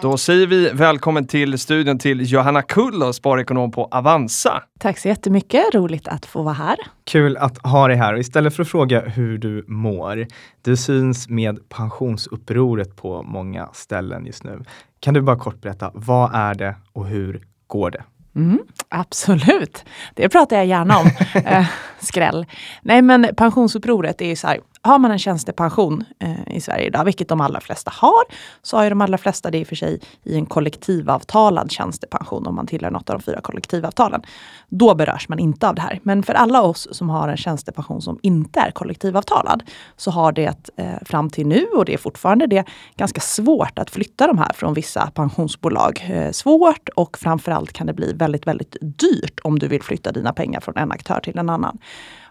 [0.05, 4.63] Då säger vi välkommen till studion till Johanna Kull, och sparekonom på Avanza.
[4.79, 6.77] Tack så jättemycket, roligt att få vara här.
[7.05, 10.27] Kul att ha dig här och istället för att fråga hur du mår,
[10.63, 14.65] du syns med pensionsupproret på många ställen just nu.
[15.01, 18.05] Kan du bara kort berätta, vad är det och hur går det?
[18.37, 21.07] Mm, absolut, det pratar jag gärna om.
[21.35, 21.67] eh,
[21.99, 22.47] skräll.
[22.83, 27.05] Nej men pensionsupproret är ju så här, har man en tjänstepension eh, i Sverige idag,
[27.05, 28.25] vilket de allra flesta har,
[28.63, 32.47] så har ju de allra flesta det i och för sig i en kollektivavtalad tjänstepension
[32.47, 34.23] om man tillhör något av de fyra kollektivavtalen.
[34.69, 36.01] Då berörs man inte av det här.
[36.03, 39.63] Men för alla oss som har en tjänstepension som inte är kollektivavtalad
[39.97, 42.65] så har det eh, fram till nu, och det är fortfarande det,
[42.97, 46.07] ganska svårt att flytta de här från vissa pensionsbolag.
[46.11, 50.33] Eh, svårt och framförallt kan det bli väldigt, väldigt dyrt om du vill flytta dina
[50.33, 51.79] pengar från en aktör till en annan.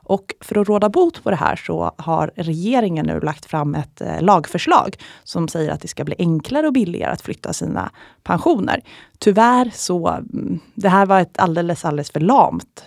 [0.03, 4.01] Och för att råda bot på det här så har regeringen nu lagt fram ett
[4.01, 7.91] eh, lagförslag som säger att det ska bli enklare och billigare att flytta sina
[8.23, 8.81] pensioner.
[9.19, 12.85] Tyvärr så, mm, det här var ett alldeles, alldeles för lamt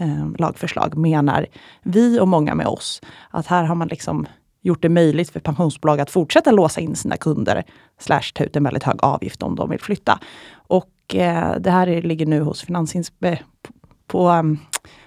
[0.00, 1.46] eh, lagförslag menar
[1.82, 3.00] vi och många med oss.
[3.30, 4.26] Att här har man liksom
[4.62, 7.64] gjort det möjligt för pensionsbolag att fortsätta låsa in sina kunder
[7.98, 10.18] slash ta ut en väldigt hög avgift om de vill flytta.
[10.52, 13.72] Och eh, det här ligger nu hos, Finansinspektionen, eh, på,
[14.06, 14.58] på, um,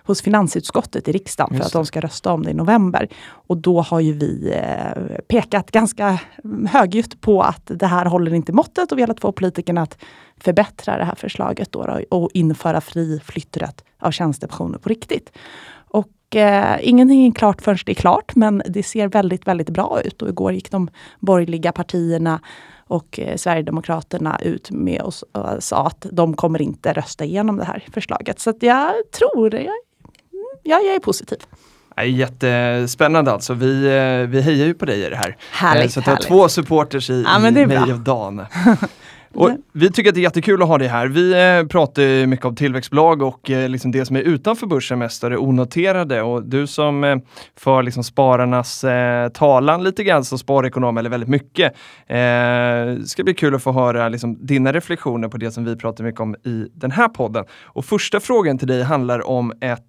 [0.07, 3.07] hos finansutskottet i riksdagen för att de ska rösta om det i november.
[3.29, 6.19] Och då har ju vi eh, pekat ganska
[6.69, 9.97] högljutt på att det här håller inte måttet och velat få politikerna att
[10.37, 15.31] förbättra det här förslaget då, då, och införa fri flytträtt av tjänstepensioner på riktigt.
[15.89, 20.01] Och eh, ingenting är klart förrän det är klart, men det ser väldigt, väldigt bra
[20.03, 20.21] ut.
[20.21, 20.89] Och igår gick de
[21.19, 22.39] borgerliga partierna
[22.87, 27.63] och eh, Sverigedemokraterna ut med oss och sa att de kommer inte rösta igenom det
[27.63, 28.39] här förslaget.
[28.39, 29.73] Så jag tror, jag,
[30.67, 31.37] ja, jag är positiv.
[32.05, 33.53] Jättespännande alltså.
[33.53, 35.37] Vi, eh, vi hejar ju på dig i det här.
[35.51, 38.45] Härligt, Eh, Så att du har två supporters i, Ja, i mig och Dan.
[39.37, 41.07] Och vi tycker att det är jättekul att ha dig här.
[41.07, 45.23] Vi eh, pratar mycket om tillväxtbolag och eh, liksom det som är utanför börsen mest
[45.23, 46.21] är det onoterade.
[46.21, 47.17] Och du som eh,
[47.55, 48.85] för liksom spararnas
[49.33, 51.73] talan lite grann som sparekonom, eller väldigt mycket.
[52.07, 56.03] Eh, ska bli kul att få höra liksom, dina reflektioner på det som vi pratar
[56.03, 57.45] mycket om i den här podden.
[57.63, 59.83] Och första frågan till dig handlar om ett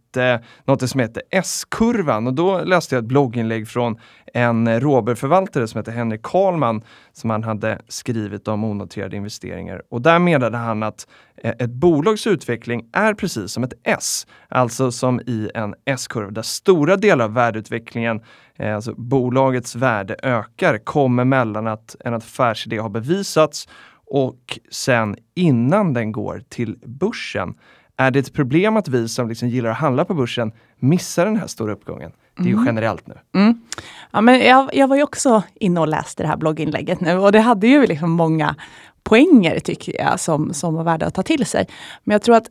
[0.64, 3.96] något som heter S-kurvan och då läste jag ett blogginlägg från
[4.38, 9.82] en råberförvaltare som heter Henrik Karlman som han hade skrivit om onoterade investeringar.
[9.90, 14.92] Och där menade han att eh, ett bolags utveckling är precis som ett S, alltså
[14.92, 18.20] som i en S-kurva där stora delar av värdeutvecklingen,
[18.56, 23.68] eh, alltså bolagets värde ökar, kommer mellan att en affärsidé har bevisats
[24.10, 27.54] och sen innan den går till börsen.
[27.96, 31.36] Är det ett problem att vi som liksom gillar att handla på börsen missar den
[31.36, 32.12] här stora uppgången?
[32.36, 33.14] Det är ju generellt nu.
[33.34, 33.60] Mm.
[34.10, 37.32] Ja, men jag, jag var ju också inne och läste det här blogginlägget nu och
[37.32, 38.54] det hade ju liksom många
[39.02, 41.66] poänger tycker jag som, som var värda att ta till sig.
[42.04, 42.48] Men jag tror att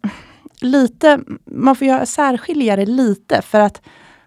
[0.61, 3.81] lite, man får göra särskilja det lite för att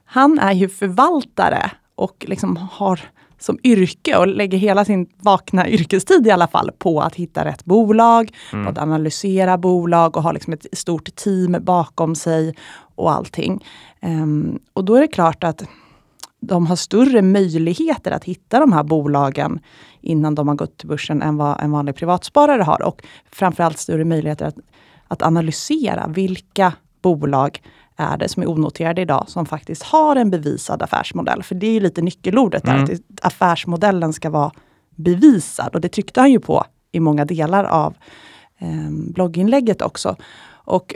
[0.04, 3.00] han är ju förvaltare och liksom har
[3.40, 7.64] som yrke och lägger hela sin vakna yrkestid i alla fall på att hitta rätt
[7.64, 12.54] bolag, på att analysera bolag och ha liksom ett stort team bakom sig
[12.94, 13.64] och allting.
[14.00, 15.64] Ehm, och då är det klart att
[16.40, 19.60] de har större möjligheter att hitta de här bolagen
[20.00, 22.82] innan de har gått till börsen än vad en vanlig privatsparare har.
[22.82, 24.56] Och framförallt större möjligheter att,
[25.08, 26.72] att analysera vilka
[27.02, 27.62] bolag
[28.00, 31.42] är det som är onoterade idag som faktiskt har en bevisad affärsmodell.
[31.42, 32.84] För det är ju lite nyckelordet där, Mm.
[32.84, 34.52] att affärsmodellen ska vara
[34.96, 35.74] bevisad.
[35.74, 37.94] Och det tryckte han ju på i många delar av
[38.58, 40.16] eh, blogginlägget också.
[40.52, 40.94] Och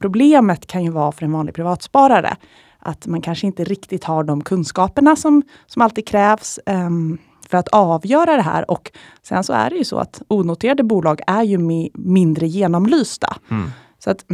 [0.00, 2.36] problemet kan ju vara för en vanlig privatsparare
[2.78, 7.68] att man kanske inte riktigt har de kunskaperna som, som alltid krävs um, för att
[7.68, 8.70] avgöra det här.
[8.70, 13.36] Och sen så är det ju så att onoterade bolag är ju mi mindre genomlysta.
[13.50, 13.70] Mm.
[13.98, 14.24] Så att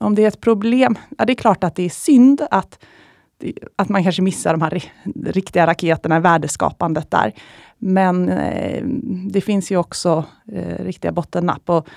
[0.00, 2.78] om det är ett problem, ja det är klart att det är synd att,
[3.76, 4.84] att man kanske missar de här
[5.24, 7.32] riktiga raketerna, värdeskapandet där.
[7.78, 8.84] Men eh,
[9.30, 11.70] det finns ju också eh, riktiga bottennapp.
[11.70, 11.88] Och,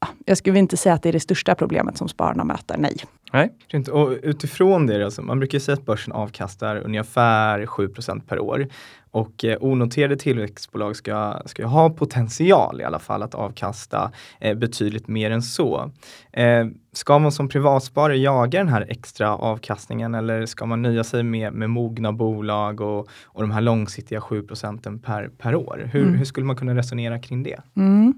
[0.00, 2.96] ja, jag skulle inte säga att det är det största problemet som spararna möter, nej.
[3.32, 3.50] Nej.
[3.92, 8.68] Och utifrån det, alltså, man brukar säga att börsen avkastar ungefär 7% per år.
[9.16, 15.08] Och eh, onoterade tillväxtbolag ska, ska ha potential i alla fall att avkasta eh, betydligt
[15.08, 15.90] mer än så.
[16.32, 21.22] Eh, ska man som privatsparare jaga den här extra avkastningen eller ska man nöja sig
[21.22, 25.90] med, med mogna bolag och, och de här långsiktiga 7 procenten per, per år?
[25.92, 26.14] Hur, mm.
[26.14, 27.60] hur skulle man kunna resonera kring det?
[27.76, 28.14] Mm.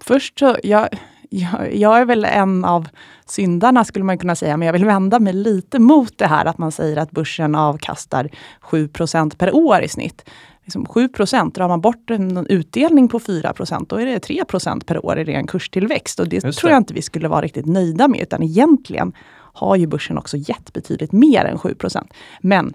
[0.00, 0.88] Först så, jag,
[1.30, 2.88] jag, jag, är väl en av
[3.26, 6.58] syndarna skulle man kunna säga, men jag vill vända mig lite mot det här att
[6.58, 8.30] man säger att börsen avkastar
[8.62, 10.30] 7% per år i snitt.
[10.62, 15.18] Liksom 7% drar man bort en utdelning på 4% då är det 3% per år
[15.18, 16.20] i ren kurstillväxt.
[16.20, 19.12] Och det, det tror jag inte vi skulle vara riktigt nöjda med, utan egentligen
[19.52, 22.06] har ju börsen också gett betydligt mer än 7%
[22.40, 22.74] Men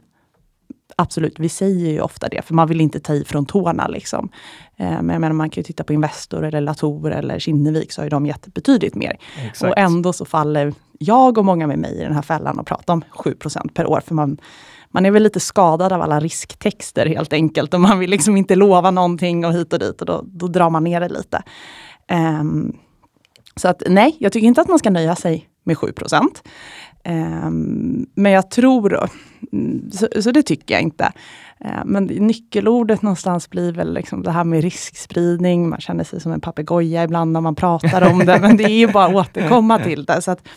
[0.95, 3.87] absolut, vi säger ju ofta det, för man vill inte ta i från tårna.
[3.87, 4.29] Liksom.
[4.81, 8.01] Eh, men jag menar, man kan ju titta på Investor, eller Latour eller Kinnevik, så
[8.01, 9.17] har ju de gett betydligt mer.
[9.45, 9.71] Exakt.
[9.71, 12.93] Och ändå så faller jag och många med mig i den här fällan och pratar
[12.93, 14.01] om 7% per år.
[14.05, 14.37] För man,
[14.89, 17.73] man är väl lite skadad av alla risktexter helt enkelt.
[17.73, 20.69] Och man vill liksom inte lova någonting och hit och dit och då, då drar
[20.69, 21.43] man ner det lite.
[22.39, 22.77] Um,
[23.55, 25.93] så att nej, jag tycker inte att man ska nöja sig med 7
[27.05, 29.09] Um, men jag tror,
[29.91, 31.11] så, så, det tycker jag inte.
[31.65, 35.69] Uh, men nyckelordet någonstans blir väl liksom det här med riskspridning.
[35.69, 38.69] Man känner sig som en papegoja ibland när man pratar om det, men det är
[38.69, 40.21] ju bara att återkomma till det.
[40.21, 40.47] Så att,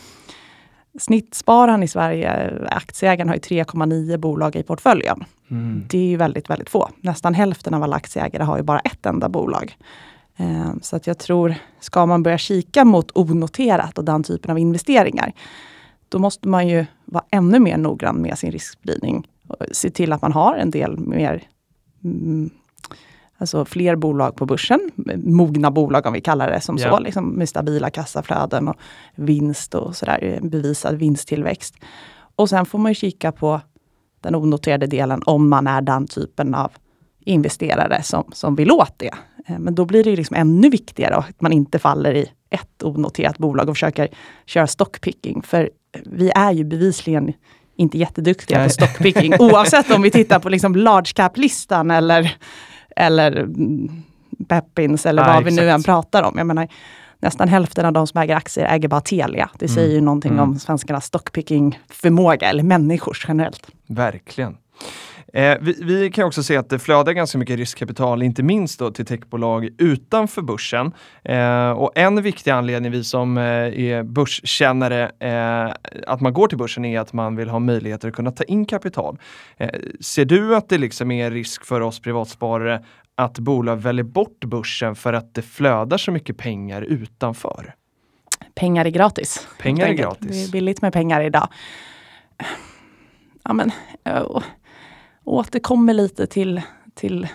[0.99, 5.23] Snittspararen i Sverige, aktieägaren, har ju 3,9 bolag i portföljen.
[5.51, 5.83] Mm.
[5.89, 6.89] Det är ju väldigt, väldigt få.
[7.01, 9.77] Nästan hälften av alla aktieägare har ju bara ett enda bolag.
[10.39, 14.59] Uh, så att jag tror, ska man börja kika mot onoterat och den typen av
[14.59, 15.33] investeringar,
[16.09, 19.27] då måste man ju vara ännu mer noggrann med sin riskspridning.
[19.71, 21.43] Se till att man har en del mer
[22.03, 22.49] mm,
[23.37, 24.79] Alltså fler bolag på börsen,
[25.17, 26.91] mogna bolag om vi kallar det som yeah.
[26.91, 28.75] så, liksom med stabila kassaflöden och
[29.15, 31.75] vinst och sådär, bevisad vinsttillväxt.
[32.35, 33.61] Och sen får man ju kika på
[34.21, 36.71] den onoterade delen om man är den typen av
[37.19, 39.11] investerare som, som vill åt det.
[39.47, 43.37] Eh, men då blir det liksom ännu viktigare att man inte faller i ett onoterat
[43.37, 44.07] bolag och försöker
[44.45, 45.41] köra stockpicking.
[45.41, 45.69] För
[46.05, 47.33] vi är ju bevisligen
[47.75, 48.67] inte jätteduktiga Nej.
[48.67, 52.37] på stockpicking, oavsett om vi tittar på liksom large cap-listan eller,
[52.95, 53.47] eller
[54.47, 55.57] Peppins eller Nej, vad exakt.
[55.57, 56.37] vi nu än pratar om.
[56.37, 56.67] Jag menar,
[57.19, 59.49] nästan hälften av de som äger aktier äger bara Telia.
[59.59, 59.95] Det säger mm.
[59.95, 60.43] ju någonting mm.
[60.43, 63.67] om svenskarnas stockpicking-förmåga, eller människors generellt.
[63.87, 64.57] Verkligen.
[65.33, 68.91] Eh, vi, vi, kan också se att det flödar ganska mycket riskkapital, inte minst då
[68.91, 70.91] till techbolag utanför börsen.
[71.23, 75.73] Eh, och en viktig anledning, vi som eh, är börskännare, eh,
[76.07, 78.65] att man går till börsen är att man vill ha möjligheter att kunna ta in
[78.65, 79.17] kapital.
[79.57, 82.83] Eh, ser du att det liksom är risk för oss privatsparare
[83.15, 87.75] att bolag väljer bort börsen för att det flödar så mycket pengar utanför?
[88.55, 89.47] Pengar är gratis.
[89.59, 90.27] Pengar är gratis.
[90.29, 91.47] Det är billigt med pengar idag.
[93.43, 93.71] Ja, men,
[94.05, 94.43] oh
[95.25, 96.61] återkommer lite till,
[96.93, 97.27] till,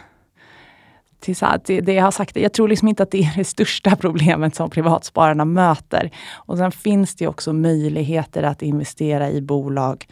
[1.21, 2.37] till, så här, till det jag har sagt.
[2.37, 6.11] Jag tror liksom inte att det är det största problemet som privatspararna möter.
[6.33, 10.07] Och sen finns det också möjligheter att investera i bolag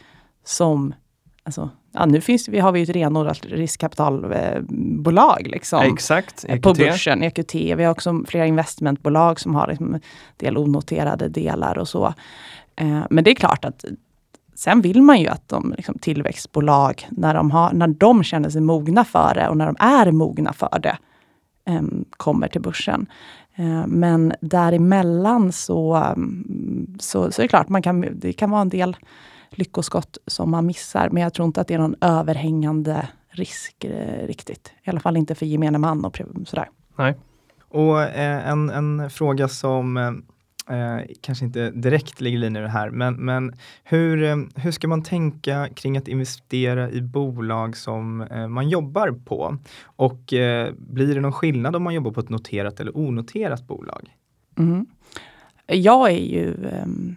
[0.45, 0.95] som
[1.49, 6.63] Alltså, ja, nu finns, vi har vi ett renodlat riskkapitalbolag liksom, Exakt, EQT.
[6.63, 7.55] på börsen, EQT.
[7.55, 10.01] Vi har också flera investmentbolag som har liksom,
[10.37, 12.07] del onoterade delar och så.
[12.77, 13.85] Eh, men det är klart att
[14.59, 18.61] Sen vill man ju att de liksom, tillväxtbolag, när de, har, när de känner sig
[18.61, 20.99] mogna för det och när de är mogna för det,
[21.71, 23.07] um, kommer till börsen.
[23.59, 28.61] Uh, men däremellan så, um, så, så är det klart, man kan, det kan vara
[28.61, 28.97] en del
[29.51, 31.09] lyckoskott som man missar.
[31.11, 34.73] Men jag tror inte att det är någon överhängande risk eh, riktigt.
[34.83, 36.69] I alla fall inte för gemene man och sådär.
[36.97, 37.15] Nej.
[37.69, 40.11] Och eh, en, en fråga som eh,
[40.71, 43.55] eh, kanske inte direkt ligger i linje med det här, men, men
[43.85, 49.11] hur, eh, hur ska man tänka kring att investera i bolag som eh, man jobbar
[49.25, 49.59] på?
[49.85, 54.17] Och eh, blir det någon skillnad om man jobbar på ett noterat eller onoterat bolag?
[54.59, 54.87] Mm.
[55.67, 57.17] Jag är ju, ehm,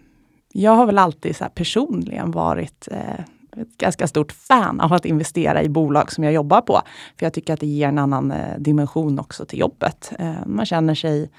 [0.54, 3.20] jag har väl alltid så personligen varit eh,
[3.62, 6.82] ett ganska stort fan av att investera i bolag som jag jobbar på.
[7.18, 10.14] För jag tycker att det ger en annan eh, dimension också till jobbet.
[10.20, 11.30] Eh, man känner sig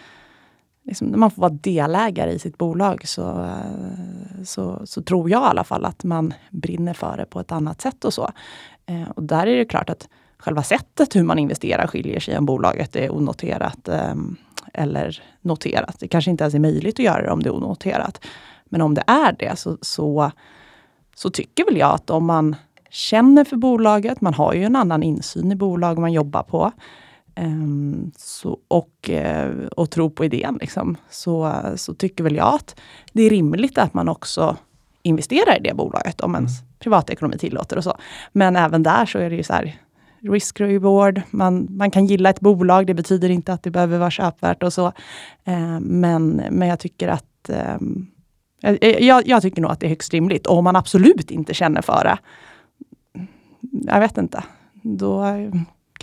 [0.84, 5.42] liksom, när man får vara delägare i sitt bolag så, eh, så, så, tror jag
[5.42, 8.30] i alla fall att man brinner för det på ett annat sätt och så.
[8.86, 12.46] Eh, och där är det klart att själva sättet hur man investerar skiljer sig om
[12.46, 14.14] bolaget är onoterat eh,
[14.74, 15.96] eller noterat.
[16.00, 18.24] Det kanske inte ens är möjligt att göra det om det är onoterat.
[18.64, 20.30] Men om det är det så, så,
[21.14, 22.56] så tycker väl jag att om man
[22.90, 26.72] känner för bolaget, man har ju en annan insyn i bolag man jobbar på.
[27.36, 32.80] Um, så, och, uh, och tror på idén, liksom, så, så tycker väl jag att
[33.12, 34.56] det är rimligt att man också
[35.02, 36.72] investerar i det bolaget om ens mm.
[36.78, 37.96] privatekonomi tillåter och så.
[38.32, 39.78] Men även där så är det ju så här,
[40.20, 44.10] risk reward, man, man kan gilla ett bolag, det betyder inte att det behöver vara
[44.10, 44.86] köpvärt och så.
[45.48, 48.06] Uh, men, men jag tycker att um,
[48.80, 50.46] jag, jag, tycker nog att det är högst rimligt.
[50.46, 52.18] Och om man absolut inte känner för det,
[53.70, 54.44] jag vet inte.
[54.82, 55.24] Då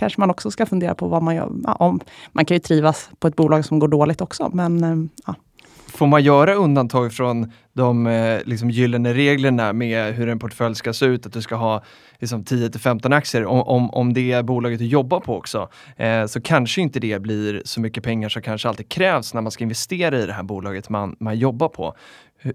[0.00, 1.50] kanske man också ska fundera på vad man gör.
[1.64, 2.00] Ja, om,
[2.32, 5.34] man kan ju trivas på ett bolag som går dåligt också, men eh, ja.
[5.86, 10.92] Får man göra undantag från de eh, liksom, gyllene reglerna med hur en portfölj ska
[10.92, 11.26] se ut?
[11.26, 11.82] Att du ska ha
[12.18, 13.46] liksom, 10 15 aktier.
[13.46, 17.22] Om, om, om det är bolaget du jobbar på också, eh, så kanske inte det
[17.22, 20.42] blir så mycket pengar som kanske alltid krävs när man ska investera i det här
[20.42, 21.94] bolaget man, man jobbar på.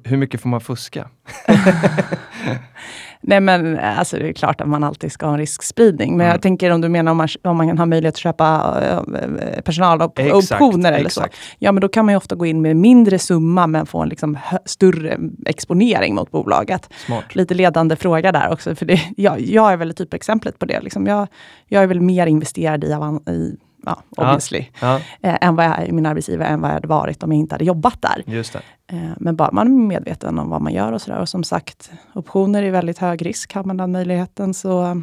[0.04, 1.10] Hur mycket får man fuska?
[3.28, 6.18] Nej men alltså det är klart att man alltid ska ha en riskspridning.
[6.18, 6.32] Men mm.
[6.32, 10.92] jag tänker om du menar om man, om man har möjlighet att köpa uh, personaloptioner
[10.92, 11.36] eller exakt.
[11.36, 11.42] så.
[11.60, 14.10] Ja men då kan man ju ofta gå in med mindre summa men få en
[14.10, 16.90] liksom större exponering mot bolaget.
[17.06, 17.36] Smart.
[17.36, 18.76] Lite ledande fråga där också.
[18.76, 20.82] För det, jag, jag är väl typexemplet på det.
[20.82, 21.28] Liksom jag,
[21.68, 22.88] jag är väl mer investerad i,
[23.32, 25.30] i ja, obviously, ja, ja.
[25.30, 27.39] Eh, än vad jag är i min arbetsgivare, än vad jag hade varit om jag
[27.39, 28.24] inte hade jobbat där.
[28.26, 28.62] Just det.
[28.88, 31.19] Eh, men bara man är medveten om vad man gör och sådär.
[31.19, 33.54] Och som sagt, optioner är väldigt hög risk.
[33.54, 35.02] Har man den möjligheten så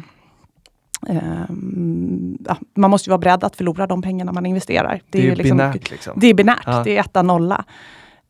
[1.09, 1.45] eh,
[2.45, 5.01] ja, man måste vara beredd att förlora de pengarna man investerar.
[5.09, 5.91] Det, det är, är liksom, binärt.
[5.91, 6.13] Liksom.
[6.19, 6.81] Det är binärt, ja.
[6.83, 7.65] det är etta nolla.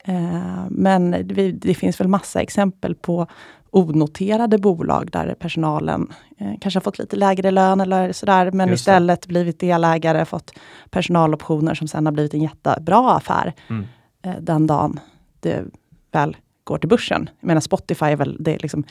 [0.03, 1.11] Eh, men
[1.53, 3.27] det, finns väl massa exempel på
[3.69, 8.81] onoterade bolag där personalen eh, kanske har fått lite lägre lön eller sådär, men Just
[8.81, 9.27] istället det.
[9.27, 10.51] blivit delägare, fått
[10.89, 13.85] personaloptioner som sen har blivit en jättebra affär mm.
[14.21, 14.99] eh, den dagen
[15.39, 15.63] det
[16.11, 17.29] väl går till börsen.
[17.39, 18.83] Jag menar Spotify är väl det, liksom,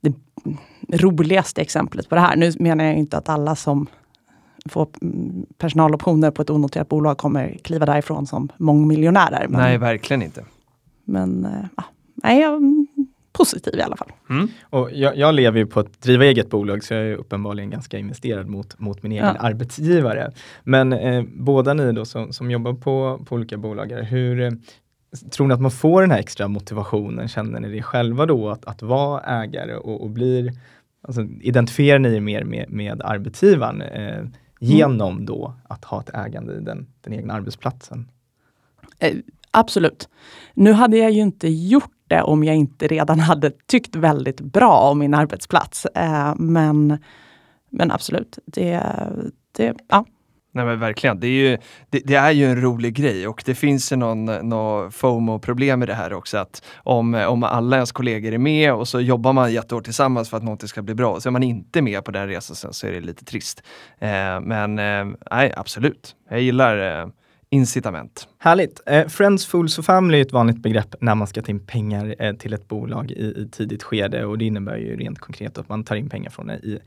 [0.00, 0.14] det
[0.90, 2.36] roligaste exemplet på det här.
[2.36, 3.86] Nu menar jag inte att alla som
[4.68, 9.48] får mm, personaloptioner på ett onoterat bolag kommer kliva därifrån som mångmiljonärer.
[9.48, 10.44] Men, Nej, verkligen inte.
[11.04, 12.62] Men äh, nej, jag
[13.32, 14.12] positiv i alla fall.
[14.30, 14.48] Mm.
[14.62, 17.98] Och jag, jag, lever ju på att driva eget bolag så jag är uppenbarligen ganska
[17.98, 19.36] investerad mot, mot min egen ja.
[19.40, 20.32] arbetsgivare.
[20.64, 24.50] Men eh, båda ni då som, som jobbar på, på olika bolag, hur eh,
[25.30, 27.28] Tror ni att man får den här extra motivationen?
[27.28, 30.52] Känner ni det själva då att, att vara ägare och, och blir
[31.02, 34.24] alltså, Identifierar ni er mer med, med arbetsgivaren eh,
[34.60, 38.10] genom då att ha ett ägande i den, den egna arbetsplatsen?
[38.98, 39.16] Eh,
[39.50, 40.08] absolut.
[40.54, 44.90] Nu hade jag ju inte gjort det om jag inte redan hade tyckt väldigt bra
[44.90, 45.86] om min arbetsplats.
[45.86, 46.98] Eh, men,
[47.68, 48.82] men absolut, det,
[49.52, 50.04] det, ja.
[50.52, 51.58] Nej men verkligen, det är, ju,
[51.90, 55.86] det, det, är ju en rolig grej och det finns ju någon, någon FOMO-problem i
[55.86, 56.38] det här också.
[56.38, 60.36] att om, om alla ens kollegor är med och så jobbar man jättehårt tillsammans för
[60.36, 61.12] att någonting ska bli bra.
[61.12, 63.62] och Så är man inte med på den resan sen så är det lite trist.
[63.98, 66.16] Eh, men eh, nej, absolut.
[66.30, 67.08] Jag gillar eh,
[67.52, 68.28] incitament.
[68.38, 68.80] Härligt.
[68.86, 72.14] Eh, friends, fools och family är ett vanligt begrepp när man ska ta in pengar
[72.18, 75.68] eh, till ett bolag i, i, tidigt skede och det innebär ju rent konkret att
[75.68, 76.78] man tar in pengar från, i,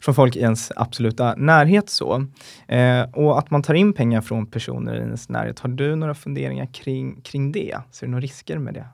[0.00, 1.90] från folk i ens absoluta närhet.
[1.90, 2.26] så.
[2.68, 5.58] Eh, och att man tar in pengar från personer i ens närhet.
[5.58, 7.78] Har du några funderingar kring, kring det?
[7.90, 8.86] Ser du några risker med det?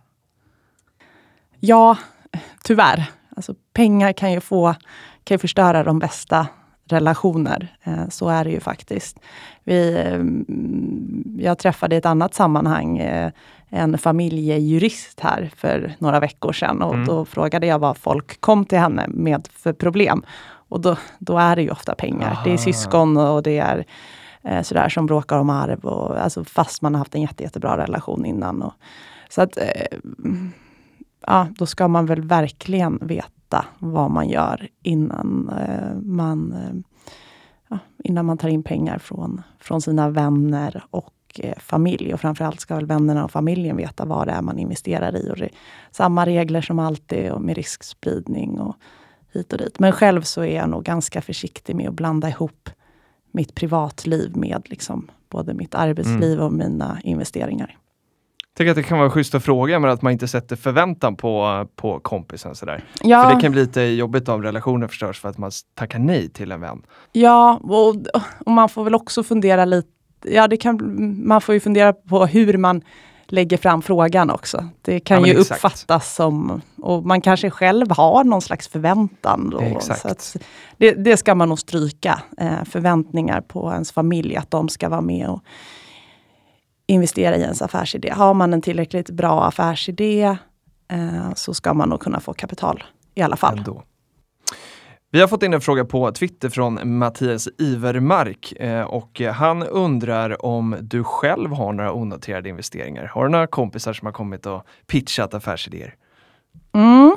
[1.60, 1.98] Ja,
[2.64, 3.04] tyvärr.
[3.36, 4.74] Alltså, pengar kan ju få
[5.24, 6.46] kan ju förstöra de bästa
[6.88, 7.76] relationer.
[7.82, 9.20] Eh, så är det ju faktiskt.
[9.64, 13.32] Vi, mm, jag träffade i ett annat sammanhang eh,
[13.70, 17.06] en familjejurist här för några veckor sedan och mm.
[17.06, 20.24] då frågade jag vad folk kom till henne med för problem.
[20.68, 22.30] Och då, då är det ju ofta pengar.
[22.30, 22.44] Aha.
[22.44, 23.84] Det är syskon och det är
[24.42, 25.84] eh, sådär som bråkar om arv.
[25.84, 28.62] Och, alltså fast man har haft en jätte, jättebra relation innan.
[28.62, 28.72] Och,
[29.28, 29.98] så att, eh,
[31.26, 37.00] ja, då ska man väl verkligen veta veta vad man gör innan eh, man, eh,
[37.68, 42.14] ja, innan man tar in pengar från, från sina vänner och eh, familj.
[42.14, 45.30] Och framförallt ska väl vännerna och familjen veta vad det är man investerar i.
[45.30, 45.48] Och det,
[45.90, 48.76] samma regler som alltid och med riskspridning och
[49.32, 49.78] hit och dit.
[49.78, 52.70] Men själv så är jag nog ganska försiktig med att blanda ihop
[53.32, 56.44] mitt privatliv med liksom både mitt arbetsliv mm.
[56.44, 57.78] och mina investeringar
[58.56, 61.66] tycker att det kan vara schysst att fråga men att man inte sätter förväntan på,
[61.76, 62.54] på kompisen.
[62.54, 62.84] Sådär.
[63.02, 63.24] Ja.
[63.24, 66.52] För det kan bli lite jobbigt om relationen förstörs för att man tackar nej till
[66.52, 66.82] en vän.
[67.12, 67.94] Ja, och,
[68.46, 69.88] och man får väl också fundera lite
[70.26, 70.78] Ja, det kan,
[71.28, 72.82] man får ju fundera på hur man
[73.26, 74.68] lägger fram frågan också.
[74.82, 75.64] Det kan Ja, ju exakt.
[75.64, 79.50] uppfattas som, och man kanske själv har någon slags förväntan.
[79.50, 80.36] Då, Exakt.
[80.76, 82.22] Det, det ska man nog stryka.
[82.38, 85.42] Eh, förväntningar på ens familj, att de ska vara med och
[86.86, 88.10] investera i ens affärsidé.
[88.10, 90.36] Har man en tillräckligt bra affärsidé
[90.88, 93.58] eh, så ska man nog kunna få kapital i alla fall.
[93.58, 93.82] Ändå.
[95.10, 100.46] Vi har fått in en fråga på Twitter från Mattias Ivermark eh, och han undrar
[100.46, 103.04] om du själv har några onoterade investeringar.
[103.06, 105.94] Har du några kompisar som har kommit och pitchat affärsidéer?
[106.72, 107.16] Mm.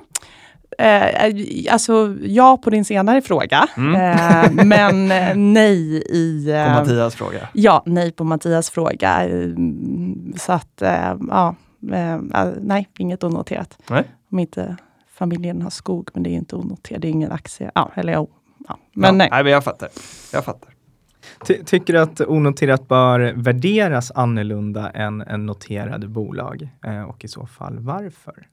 [0.80, 1.34] Eh,
[1.74, 6.46] alltså ja på din senare fråga, eh, men eh, nej i...
[6.46, 7.50] På eh, Mattias fråga.
[7.54, 9.10] Ja, nej på Mattias fråga.
[9.24, 11.56] Mm, Så att, eh, ja,
[11.92, 13.78] eh, eh, nej, inget onoterat.
[13.90, 14.04] Nej.
[14.32, 14.78] Om inte
[15.14, 17.72] familjen har skog, men det är inte onoterat, det är ingen aktie.
[17.76, 18.30] Ja, eller jo.
[18.68, 19.30] Ja, men ja, nej.
[19.32, 19.44] nej.
[19.44, 19.90] men jag fattar.
[20.34, 20.74] Jag fattar.
[21.46, 26.70] Ty tycker du att onoterat bör värderas annorlunda än en noterade bolag?
[26.86, 28.48] Eh, och i så fall varför?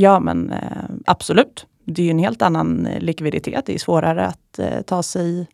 [0.00, 1.66] Ja, men eh, absolut.
[1.84, 3.66] Det är ju en helt annan eh, likviditet.
[3.66, 5.46] Det är svårare att eh, ta sig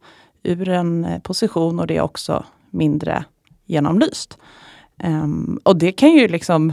[0.42, 3.24] ur en position och det är också mindre
[3.66, 4.38] genomlyst.
[4.98, 6.72] Ehm, och det kan ju liksom,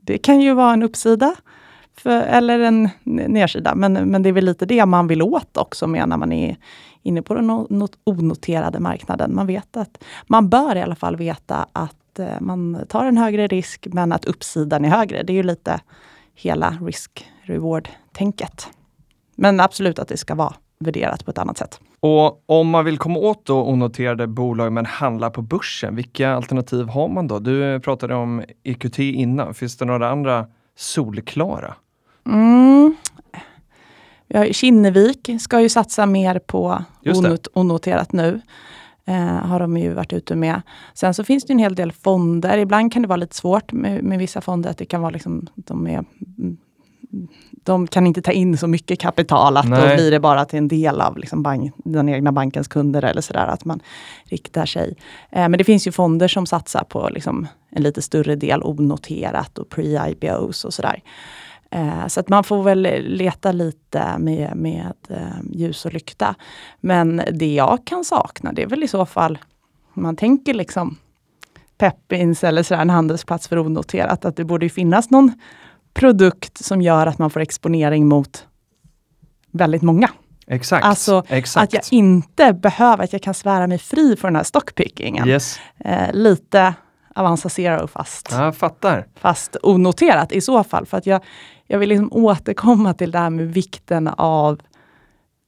[0.00, 1.34] det kan ju vara en uppsida
[1.96, 3.28] för, eller en nersida.
[3.28, 3.74] nedsida.
[3.74, 6.56] Men, men det är väl lite det man vill åt också med när man är
[7.02, 7.50] inne på den
[8.04, 9.34] onoterade marknaden.
[9.34, 13.86] Man vet att man bör i alla fall veta att man tar en högre risk
[13.90, 15.22] men att uppsidan är högre.
[15.22, 15.80] Det är ju lite
[16.36, 18.68] hela risk-reward-tänket.
[19.36, 21.80] Men absolut att det ska vara värderat på ett annat sätt.
[22.00, 26.88] Och om man vill komma åt då onoterade bolag men handla på börsen, vilka alternativ
[26.88, 27.38] har man då?
[27.38, 29.54] Du pratade om EQT innan.
[29.54, 31.74] Finns det några andra solklara?
[32.26, 32.96] Mm.
[34.52, 38.40] Kinnevik ska ju satsa mer på onot- onoterat nu.
[39.08, 40.62] Eh, har de ju varit ute med.
[40.94, 42.58] Sen så finns det en hel del fonder.
[42.58, 45.46] Ibland kan det vara lite svårt med, med vissa fonder att det kan vara liksom,
[45.54, 46.04] de är
[47.64, 49.96] de kan inte ta in så mycket kapital att då Nej.
[49.96, 53.46] blir det bara till en del av liksom bank, den egna bankens kunder eller sådär,
[53.46, 53.80] att man
[54.24, 54.96] riktar sig.
[55.30, 59.58] Eh, men det finns ju fonder som satsar på liksom en lite större del onoterat
[59.58, 61.02] och pre-IPOs och sådär.
[61.76, 65.18] Eh, så att man får väl leta lite med, med eh,
[65.50, 66.34] ljus och lykta.
[66.80, 69.38] Men det jag kan sakna, det är väl i så fall,
[69.94, 70.96] man tänker liksom
[71.78, 75.32] Peppins eller sådär, en handelsplats för onoterat, att det borde finnas någon
[75.94, 78.46] produkt som gör att man får exponering mot
[79.50, 80.10] väldigt många.
[80.46, 80.84] Exakt.
[80.84, 81.64] Alltså, Exakt.
[81.64, 85.28] Att jag inte behöver, att jag kan svära mig fri från den här stockpickingen.
[85.28, 85.58] Yes.
[85.78, 86.74] Eh, lite
[87.16, 89.06] Avanza Zero fast, Ja, fattar.
[89.14, 90.86] fast onoterat i så fall.
[90.86, 91.20] För att jag,
[91.66, 94.60] jag vill liksom återkomma till det här med vikten av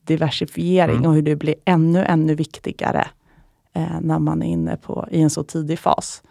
[0.07, 1.07] diversifiering Mm.
[1.09, 3.07] och hur det blir ännu, ännu viktigare
[3.75, 6.23] eh, när man är inne på, i en så tidig fas.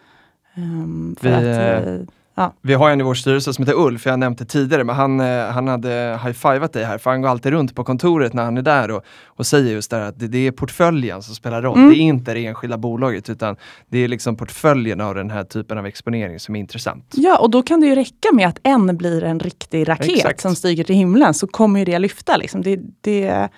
[0.54, 2.00] Ehm, för Vi, att, eh, eh,
[2.38, 2.54] ja.
[2.62, 5.20] Vi har en i vår styrelse som heter Ulf, jag nämnde det tidigare, men han,
[5.20, 8.56] eh, han hade high-fivat dig här, för han går alltid runt på kontoret när han
[8.56, 11.62] är där och, och säger just det här att det, det är portföljen som spelar
[11.62, 11.78] roll.
[11.78, 11.90] Mm.
[11.90, 13.56] Det är inte det enskilda bolaget, utan
[13.88, 17.14] det är liksom portföljen av den här typen av exponering som är intressant.
[17.16, 20.40] Ja, och då kan det ju räcka med att en blir en riktig raket Exakt.
[20.40, 22.36] som stiger till himlen, så kommer ju det lyfta.
[22.36, 22.62] Liksom.
[22.62, 23.48] Det, det,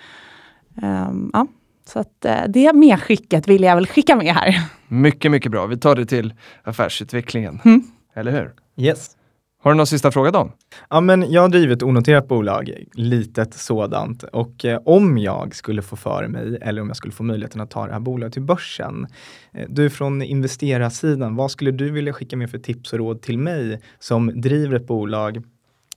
[0.83, 1.47] ehm, ja.
[1.93, 4.63] Så att, eh, det medskicket vill jag väl skicka med här.
[4.89, 5.67] Mycket, mycket bra.
[5.67, 7.61] Vi tar det till affärsutvecklingen.
[7.65, 7.83] Mm.
[8.15, 8.53] Eller hur?
[8.77, 9.17] Yes.
[9.63, 10.53] Har du någon sista fråga Dan?
[10.89, 14.23] Ja, men jag driver ett onoterat bolag, litet sådant.
[14.23, 17.71] Och eh, om jag skulle få för mig, eller om jag skulle få möjligheten att
[17.71, 19.07] ta det här bolaget till börsen.
[19.53, 23.39] Eh, du från investerarsidan, vad skulle du vilja skicka med för tips och råd till
[23.39, 25.43] mig som driver ett bolag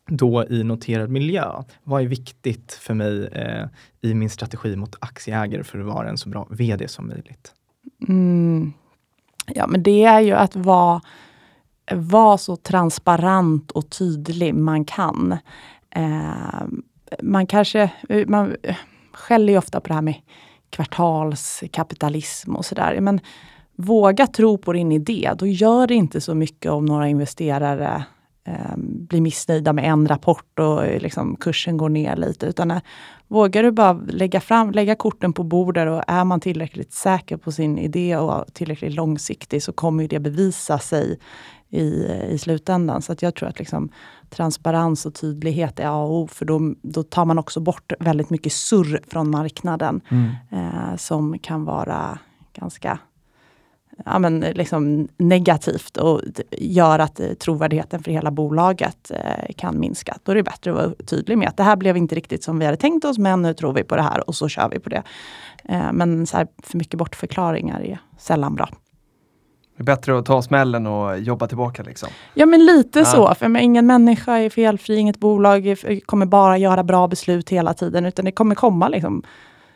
[0.08, 1.64] då i noterad miljö?
[1.84, 3.66] Vad är viktigt för mig eh,
[4.02, 7.54] i min strategi mot aktieägare för att vara en så bra vd som möjligt?
[8.08, 8.74] Mm.
[9.48, 11.02] Ja, men det är ju att vara,
[11.92, 15.38] vara så transparent och tydlig man kan.
[15.96, 16.64] Eh,
[17.22, 17.92] man kanske,
[18.28, 18.56] man
[19.14, 20.16] skäller ju ofta på det här med
[20.70, 23.00] kvartalskapitalism och sådär.
[23.00, 23.20] Men
[23.76, 25.32] våga tro på din idé.
[25.38, 28.06] Då gör det inte så mycket om några investerare
[28.48, 32.46] eh, blir missnöjda med en rapport och eh, liksom, kursen går ner lite.
[32.46, 32.82] Utan eh,
[33.28, 37.52] vågar du bara lägga, fram, lägga korten på bordet och är man tillräckligt säker på
[37.52, 41.20] sin idé och tillräckligt långsiktig så kommer ju det bevisa sig
[41.74, 43.02] i, i slutändan.
[43.02, 43.90] Så att jag tror att liksom,
[44.30, 48.30] transparens och tydlighet är A och O, för då, då tar man också bort väldigt
[48.30, 50.02] mycket surr från marknaden
[50.52, 52.20] eh, som kan vara
[52.54, 53.00] ganska
[54.06, 56.22] ja, men liksom negativt och
[56.52, 60.18] gör att eh, trovärdigheten för hela bolaget eh, kan minska.
[60.24, 62.60] Då är det bättre att vara tydlig med att det här blev inte riktigt som
[62.60, 64.80] vi hade tänkt oss, men nu tror vi på det här och så kör vi
[64.80, 65.04] på det.
[65.64, 68.70] Eh, men så här, för mycket bortförklaringar är sällan bra.
[69.76, 72.10] Det är bättre att ta smällen och jobba tillbaka liksom.
[72.34, 73.06] Ja men lite Ja.
[73.06, 78.06] så, för ingen människa är felfri, inget bolag kommer bara göra bra beslut hela tiden,
[78.06, 79.24] utan det kommer komma liksom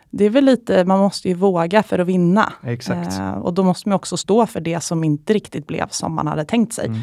[0.09, 2.53] det är väl lite, man måste ju våga för att vinna.
[2.63, 3.17] Exakt.
[3.19, 6.27] Eh, och då måste man också stå för det som inte riktigt blev som man
[6.27, 6.85] hade tänkt sig.
[6.87, 6.99] Mm.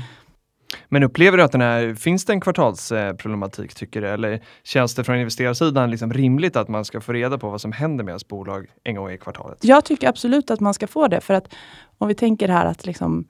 [0.88, 4.08] Men upplever du att den här, finns det en kvartalsproblematik tycker du?
[4.08, 7.72] Eller känns det från investerarsidan liksom rimligt att man ska få reda på vad som
[7.72, 9.58] händer med ens bolag en gång i kvartalet?
[9.62, 11.54] Jag tycker absolut att man ska få det, för att
[11.98, 13.26] om vi tänker här att liksom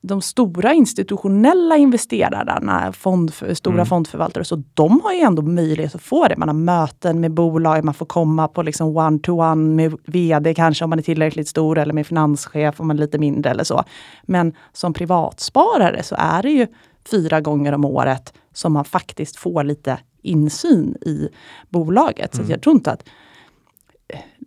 [0.00, 3.86] de stora institutionella investerarna, fond, stora Mm.
[3.86, 6.36] fondförvaltare, så de har ju ändå möjlighet att få det.
[6.36, 10.90] Man har möten med bolag, man får komma på liksom one-to-one med VD kanske om
[10.90, 13.84] man är tillräckligt stor eller med finanschef om man är lite mindre eller så.
[14.22, 16.66] Men som privatsparare så är det ju
[17.10, 21.28] fyra gånger om året som man faktiskt får lite insyn i
[21.68, 22.34] bolaget.
[22.34, 22.50] Så Mm.
[22.50, 23.04] jag tror inte att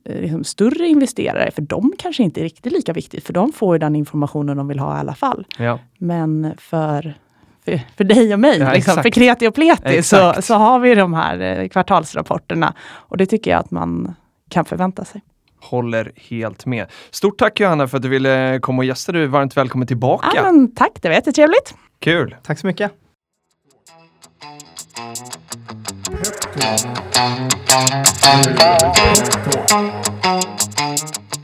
[0.05, 3.75] eh, liksom större investerare, för de kanske inte är riktigt lika viktigt, för de får
[3.75, 5.45] ju den informationen de vill ha i alla fall.
[5.57, 5.79] Ja.
[5.97, 7.13] Men för,
[7.65, 10.95] för, för dig och mig, Ja, liksom, för kreti och pleti, så, så har vi
[10.95, 12.73] de här eh, kvartalsrapporterna.
[12.83, 14.15] Och det tycker jag att man
[14.49, 15.21] kan förvänta sig.
[15.61, 16.87] Håller helt med.
[17.11, 19.11] Stort tack Johanna för att du ville komma och gästa.
[19.11, 20.27] Du är varmt välkommen tillbaka.
[20.35, 21.75] Ja, men tack, det var jättetrevligt.
[21.99, 22.35] Kul!
[22.43, 22.91] Tack så mycket.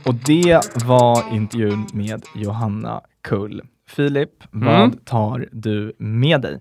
[0.06, 3.62] Och det var intervjun med Johanna Kull.
[3.90, 4.92] Filip, vad Mm.
[5.06, 6.60] tar du med dig?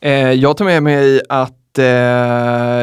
[0.00, 1.84] Eh, jag tar med mig att eh,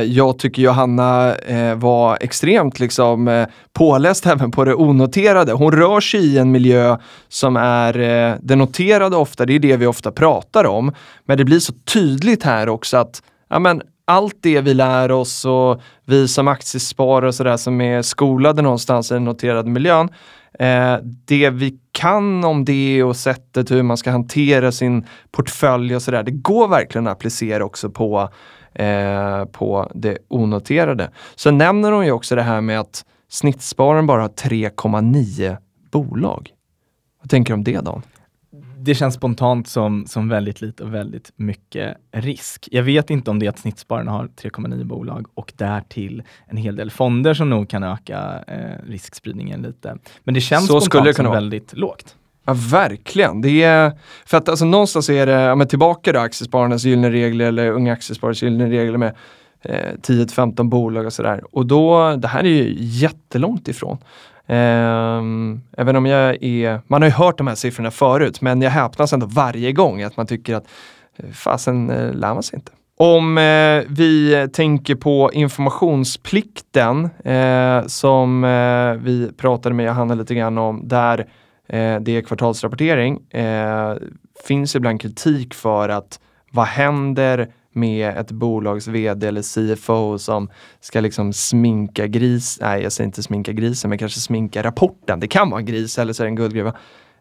[0.03, 5.53] jag tycker Johanna eh, var extremt liksom, eh, påläst även på det onoterade.
[5.53, 9.77] Hon rör sig i en miljö som är eh, det noterade ofta, det är det
[9.77, 10.93] vi ofta pratar om.
[11.25, 15.45] Men det blir så tydligt här också att ja, men, allt det vi lär oss
[15.45, 20.09] och vi som aktiesparare och sådär som är skolade någonstans i den noterade miljön,
[20.59, 26.01] Eh, det vi kan om det och sättet hur man ska hantera sin portfölj och
[26.01, 28.29] sådär, det går verkligen att applicera också på,
[28.79, 31.11] eh, på det onoterade.
[31.35, 35.57] Sen nämner hon ju också det här med att snittspararen bara har 3,9
[35.91, 36.49] bolag.
[37.21, 38.01] Vad tänker du om det Dan?
[38.77, 42.67] Det känns spontant som, som väldigt lite och väldigt mycket risk.
[42.71, 46.75] Jag vet inte om det är att snittspararna har 3,9 bolag och därtill en hel
[46.75, 49.97] del fonder som nog kan öka eh, riskspridningen lite.
[50.23, 52.15] Men det känns Så spontant som väldigt lågt.
[52.49, 53.41] Ja, verkligen.
[53.41, 53.91] Det är,
[54.25, 57.93] för att alltså, någonstans är det, ja, men tillbaka då, aktiespararnas gyllene regler eller unga
[57.93, 59.15] aktiesparares gyllene regler med
[59.61, 61.41] eh, 10-15 bolag och sådär.
[61.51, 63.97] Och då, det här är ju jättelångt ifrån.
[64.47, 68.71] Ehm, även om jag är, man har ju hört de här siffrorna förut, men jag
[68.71, 70.67] häpnas ändå varje gång att man tycker att
[71.17, 72.71] eh, fasen eh, lär man sig inte.
[72.97, 80.57] Om eh, vi tänker på informationsplikten eh, som eh, vi pratade med Johanna lite grann
[80.57, 81.27] om, där
[81.69, 83.95] eh, det är kvartalsrapportering, eh,
[84.45, 86.19] finns ibland kritik för att
[86.51, 90.49] vad händer med ett bolags vd eller CFO som
[90.79, 95.19] ska liksom sminka gris, nej jag säger inte sminka grisen, men kanske sminka rapporten.
[95.19, 96.73] Det kan vara en gris eller så är det en guldgruva.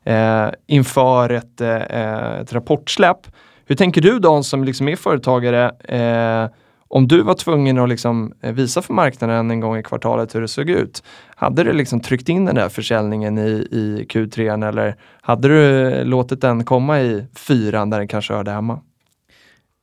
[0.05, 3.26] Eh, inför ett, eh, ett rapportsläpp.
[3.66, 6.51] Hur tänker du Dan som liksom är företagare, eh,
[6.89, 10.41] om du var tvungen att liksom eh, visa för marknaden en gång i kvartalet hur
[10.41, 11.03] det såg ut,
[11.36, 16.41] hade du liksom tryckt in den där försäljningen i, i Q3 eller hade du låtit
[16.41, 18.80] den komma i fyran där den kanske hörde hemma?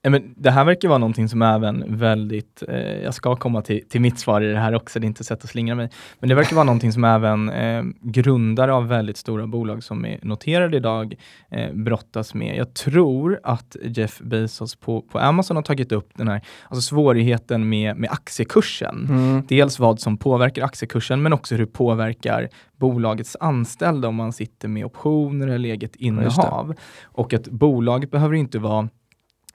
[0.10, 4.01] Men det här verkar vara någonting som även väldigt, eh, jag ska komma till, till
[4.01, 5.89] mitt svar i det här också, det är inte sätt att slingra mig,
[6.20, 10.20] men det verkar vara någonting som även eh, grundare av väldigt stora bolag som är
[10.22, 11.16] noterade idag
[11.51, 12.58] eh, brottas med.
[12.58, 17.70] Jag tror att Jeff Bezos på, på Amazon har tagit upp den här alltså svårigheten
[17.70, 19.08] med, med aktiekursen.
[19.10, 19.43] Mm.
[19.47, 24.68] Dels vad som påverkar aktiekursen, men också hur det påverkar bolagets anställda om man sitter
[24.68, 26.76] med optioner eller eget innehav.
[27.03, 28.89] Och att bolaget behöver inte vara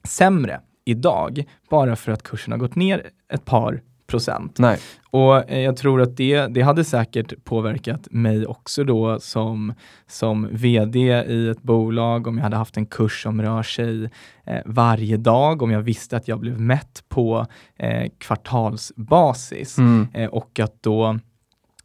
[0.05, 4.59] sämre idag bara för att kursen har gått ner ett par procent.
[4.59, 4.79] Nej.
[5.11, 9.75] Och eh, jag tror att det, det hade säkert påverkat mig också då som,
[10.07, 10.99] som vd
[11.29, 14.11] i ett bolag om jag hade haft en kurs som rör sig
[14.45, 17.47] eh, varje dag, om jag visste att jag blev mätt på
[17.77, 20.09] eh, kvartalsbasis Mm.
[20.15, 21.19] eh, och att då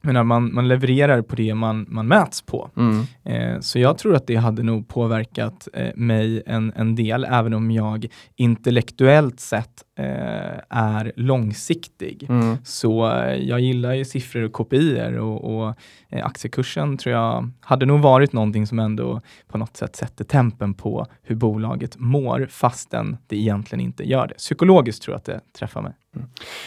[0.05, 2.69] menar, man, man levererar på det man, man mäts på.
[2.77, 3.05] Mm.
[3.23, 7.53] Eh, så jag tror att det hade nog påverkat eh, mig en, en del, även
[7.53, 9.83] om jag intellektuellt sett
[10.69, 12.25] är långsiktig.
[12.29, 12.57] Mm.
[12.63, 15.75] Så eh, jag gillar ju siffror och kopior och, och
[16.09, 20.73] eh, aktiekursen tror jag hade nog varit någonting som ändå på något sätt sätter tempen
[20.73, 24.33] på hur bolaget mår fastän det egentligen inte gör det.
[24.33, 25.93] Psykologiskt tror jag att det träffar mig.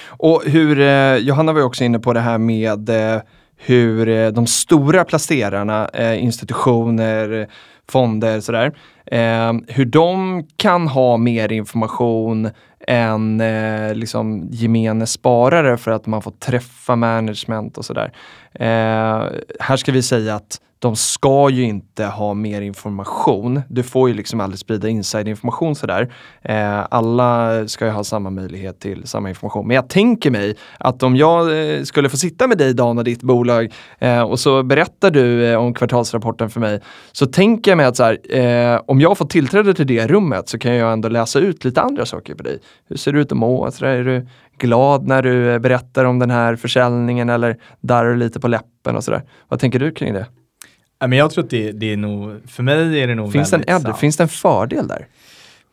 [0.07, 3.21] Och hur, eh, Johanna var ju också inne på det här med eh,
[3.57, 7.49] hur eh, de stora placerarna, eh, institutioner,
[7.89, 8.77] fonder sådär,
[9.07, 12.51] eh, hur de kan ha mer information
[12.89, 18.13] än eh, liksom gemene sparare för att man får träffa management och sådär.
[18.53, 19.27] Eh,
[19.61, 23.63] här ska vi säga att de ska ju inte ha mer information.
[23.69, 26.13] Du får ju liksom aldrig sprida insiderinformation sådär.
[26.43, 29.67] Eh, alla ska ju ha samma möjlighet till samma information.
[29.67, 33.05] Men jag tänker mig att om jag eh, skulle få sitta med dig Dan och
[33.05, 36.81] ditt bolag eh, och så berättar du eh, om kvartalsrapporten för mig.
[37.13, 40.49] Så tänker jag mig att så här, eh, om jag får tillträde till det rummet
[40.49, 42.59] så kan jag ändå läsa ut lite andra saker på dig.
[42.89, 43.71] Hur ser du ut att må?
[43.71, 44.27] Så där, är du
[44.59, 49.05] glad när du eh, berättar om den här försäljningen eller darrar lite på läppen och
[49.05, 49.23] sådär.
[49.49, 50.27] Vad tänker du kring det?
[51.07, 53.57] Men jag tror att det, det är nog, för mig är det nog Finns det
[53.57, 55.07] en finns det en fördel där?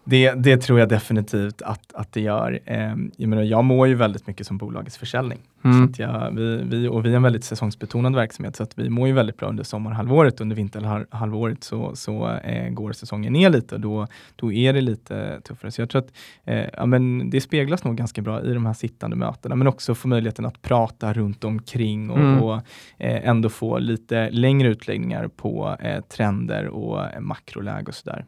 [0.05, 2.59] Det, det tror jag definitivt att, att det gör.
[2.65, 5.39] Eh, jag, menar, jag mår ju väldigt mycket som bolagets försäljning.
[5.63, 5.93] Mm.
[5.93, 9.07] Så jag, vi, vi, och vi är en väldigt säsongsbetonad verksamhet så att vi mår
[9.07, 10.41] ju väldigt bra under sommarhalvåret.
[10.41, 15.41] Under vinterhalvåret så, så eh, går säsongen ner lite och då, då är det lite
[15.41, 15.71] tuffare.
[15.71, 16.11] Så jag tror att
[16.43, 19.95] eh, ja, men det speglas nog ganska bra i de här sittande mötena men också
[19.95, 22.43] få möjligheten att prata runt omkring och, mm.
[22.43, 22.55] och
[22.97, 28.25] eh, ändå få lite längre utläggningar på eh, trender och eh, makroläge och sådär.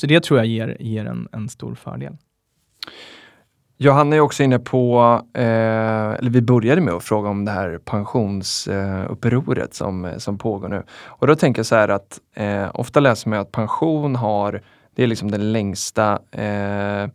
[0.00, 2.16] Så det tror jag ger, ger en, en stor fördel.
[3.78, 5.00] Johanna är också inne på,
[5.34, 5.42] eh,
[6.12, 10.82] eller vi började med att fråga om det här pensionsupproret eh, som, som pågår nu.
[11.04, 14.62] Och då tänker jag så här att eh, ofta läser man att pension har,
[14.94, 17.08] det är liksom den längsta eh,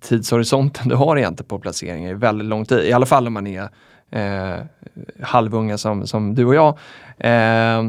[0.00, 2.84] tidshorisonten du har egentligen på placeringar i väldigt lång tid.
[2.84, 3.68] I alla fall om man är
[4.10, 4.60] eh,
[5.22, 6.78] halvunga som, som du och jag.
[7.18, 7.82] Eh,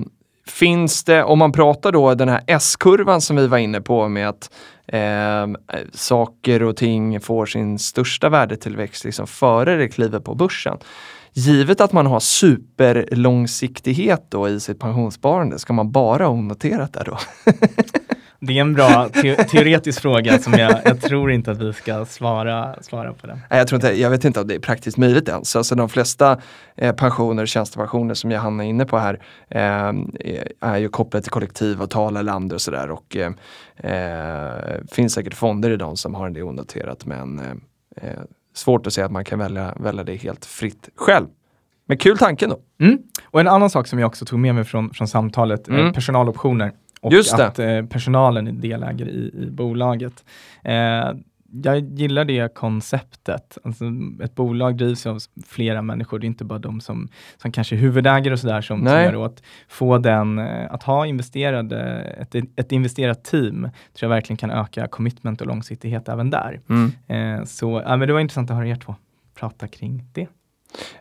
[0.48, 4.30] Finns det, om man pratar då den här S-kurvan som vi var inne på med
[4.30, 4.52] att
[4.88, 5.48] eh,
[5.94, 10.78] saker och ting får sin största värdetillväxt liksom före det kliver på börsen.
[11.34, 17.06] Givet att man har superlångsiktighet då i sitt pensionssparande, ska man bara ha onoterat där
[17.06, 17.18] då?
[18.46, 22.06] Det är en bra te teoretisk fråga som jag, jag, tror inte att vi ska
[22.06, 23.40] svara, svara på den.
[23.50, 25.56] Nej, jag, tror inte, jag vet inte om det är praktiskt möjligt ens.
[25.56, 26.42] Alltså de flesta
[26.76, 29.20] eh, pensioner, tjänstepensioner som Johanna är inne på här
[29.50, 29.94] eh,
[30.62, 32.92] är ju kopplade till kollektivavtal eller andra och sådär.
[32.92, 33.32] Och eh,
[33.92, 37.46] eh, finns säkert fonder i dem som har del onoterat men eh,
[38.10, 38.20] eh,
[38.56, 41.28] svårt att säga att man kan välja, välja det helt fritt själv.
[41.86, 42.60] Men kul tanke då.
[42.82, 42.98] Mm.
[43.26, 45.94] Och en annan sak som jag också tog med mig från, från samtalet, mm.
[45.94, 46.72] personaloptioner
[47.04, 50.24] och Just att eh, personalen är delägare i, i bolaget.
[50.64, 51.12] Eh,
[51.64, 53.58] jag gillar det konceptet.
[53.64, 53.86] Alltså,
[54.24, 57.78] ett bolag drivs av flera människor, det är inte bara de som, som kanske är
[57.78, 62.72] huvudägare och sådär som, som gör att få den, eh, att ha investerade, ett, ett
[62.72, 66.60] investerat team, tror jag verkligen kan öka commitment och långsiktighet även där.
[66.70, 66.92] Mm.
[67.08, 68.96] Eh, så ja, men det var intressant att höra er två
[69.40, 70.28] prata kring det.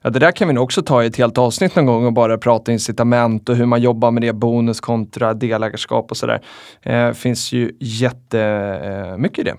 [0.02, 2.12] Ja, det där kan vi nog också ta i ett helt avsnitt någon gång och
[2.12, 6.42] bara prata incitament och hur man jobbar med det, bonus kontra delägarskap och sådär.
[6.82, 9.56] Eh, finns ju jättemycket eh, i det.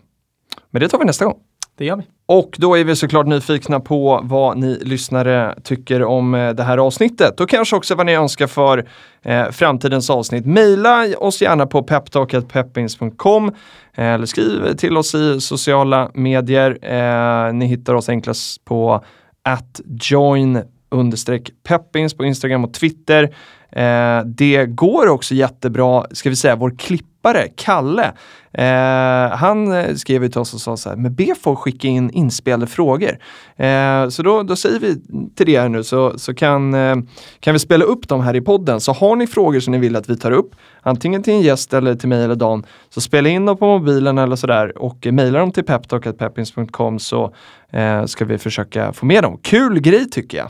[0.70, 1.38] Men det tar vi nästa gång.
[1.78, 2.04] Det gör vi.
[2.26, 6.78] Och då är vi såklart nyfikna på vad ni lyssnare tycker om eh, det här
[6.78, 8.86] avsnittet och kanske också vad ni önskar för
[9.22, 10.46] eh, framtidens avsnitt.
[10.46, 13.48] Maila oss gärna på peptalkpeppins.com
[13.94, 16.78] eh, eller skriv till oss i sociala medier.
[16.82, 19.04] Eh, ni hittar oss enklast på
[19.44, 19.82] at
[20.12, 23.36] join understreck peppins på Instagram och Twitter.
[23.72, 28.14] Eh, det går också jättebra, ska vi säga, vår klipp klippare Kalle.
[28.54, 32.10] Eh, han eh, skrev till oss och sa så här, men be folk skicka in
[32.10, 33.18] inspelade frågor.
[33.58, 34.96] Eh, så då, då säger vi
[35.36, 36.96] till det här nu så, så kan, eh,
[37.40, 38.80] kan vi spela upp dem här i podden.
[38.80, 41.74] Så har ni frågor som ni vill att vi tar upp, antingen till en gäst
[41.74, 45.40] eller till mig eller Dan, så spela in dem på mobilen eller sådär och mejla
[45.40, 47.34] dem till peptalk.peppins.com så
[47.72, 49.40] eh, ska vi försöka få med dem.
[49.44, 50.50] Kul grej tycker jag!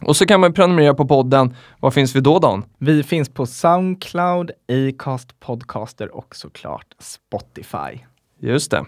[0.00, 1.56] Och så kan man prenumerera på podden.
[1.80, 2.64] Var finns vi då Dan?
[2.78, 8.04] Vi finns på Soundcloud, Acast, Podcaster och såklart Spotify.
[8.40, 8.84] Just det.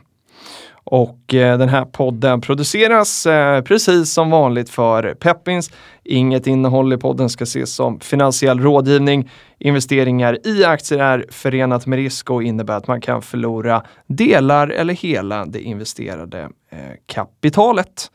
[0.85, 5.71] Och eh, den här podden produceras eh, precis som vanligt för Peppins.
[6.05, 9.31] Inget innehåll i podden ska ses som finansiell rådgivning.
[9.59, 14.95] Investeringar i aktier är förenat med risk och innebär att man kan förlora delar eller
[14.95, 16.41] hela det investerade
[16.71, 18.11] eh, kapitalet.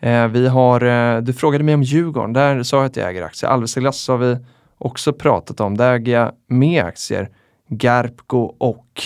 [0.00, 3.22] Eh, vi har, eh, du frågade mig om Djurgården, där sa jag att jag äger
[3.22, 3.50] aktier.
[3.50, 4.36] Alvesta Glass har vi
[4.78, 7.30] också pratat om, där äger jag med aktier.
[7.68, 9.02] Garpco och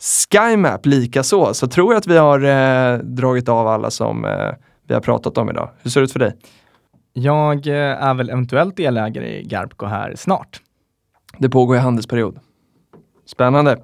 [0.00, 1.54] SkyMap likaså.
[1.54, 4.50] Så tror jag att vi har eh, dragit av alla som eh,
[4.86, 5.70] vi har pratat om idag.
[5.82, 6.36] Hur ser det ut för dig?
[7.12, 10.60] Jag eh, är väl eventuellt delägare i Garpco här snart.
[11.38, 12.40] Det pågår i handelsperiod.
[13.26, 13.82] Spännande.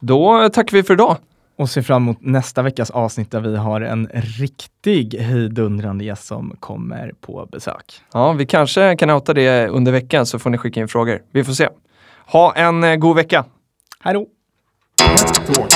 [0.00, 1.16] Då tackar vi för idag.
[1.60, 6.56] Och ser fram emot nästa veckas avsnitt där vi har en riktig hejdundrande gäst som
[6.60, 8.02] kommer på besök.
[8.12, 11.22] Ja, vi kanske kan outa det under veckan så får ni skicka in frågor.
[11.32, 11.68] Vi får se.
[12.26, 13.44] Ha en eh, god vecka!
[14.00, 14.26] Hej då!
[14.96, 15.72] Pep Talk.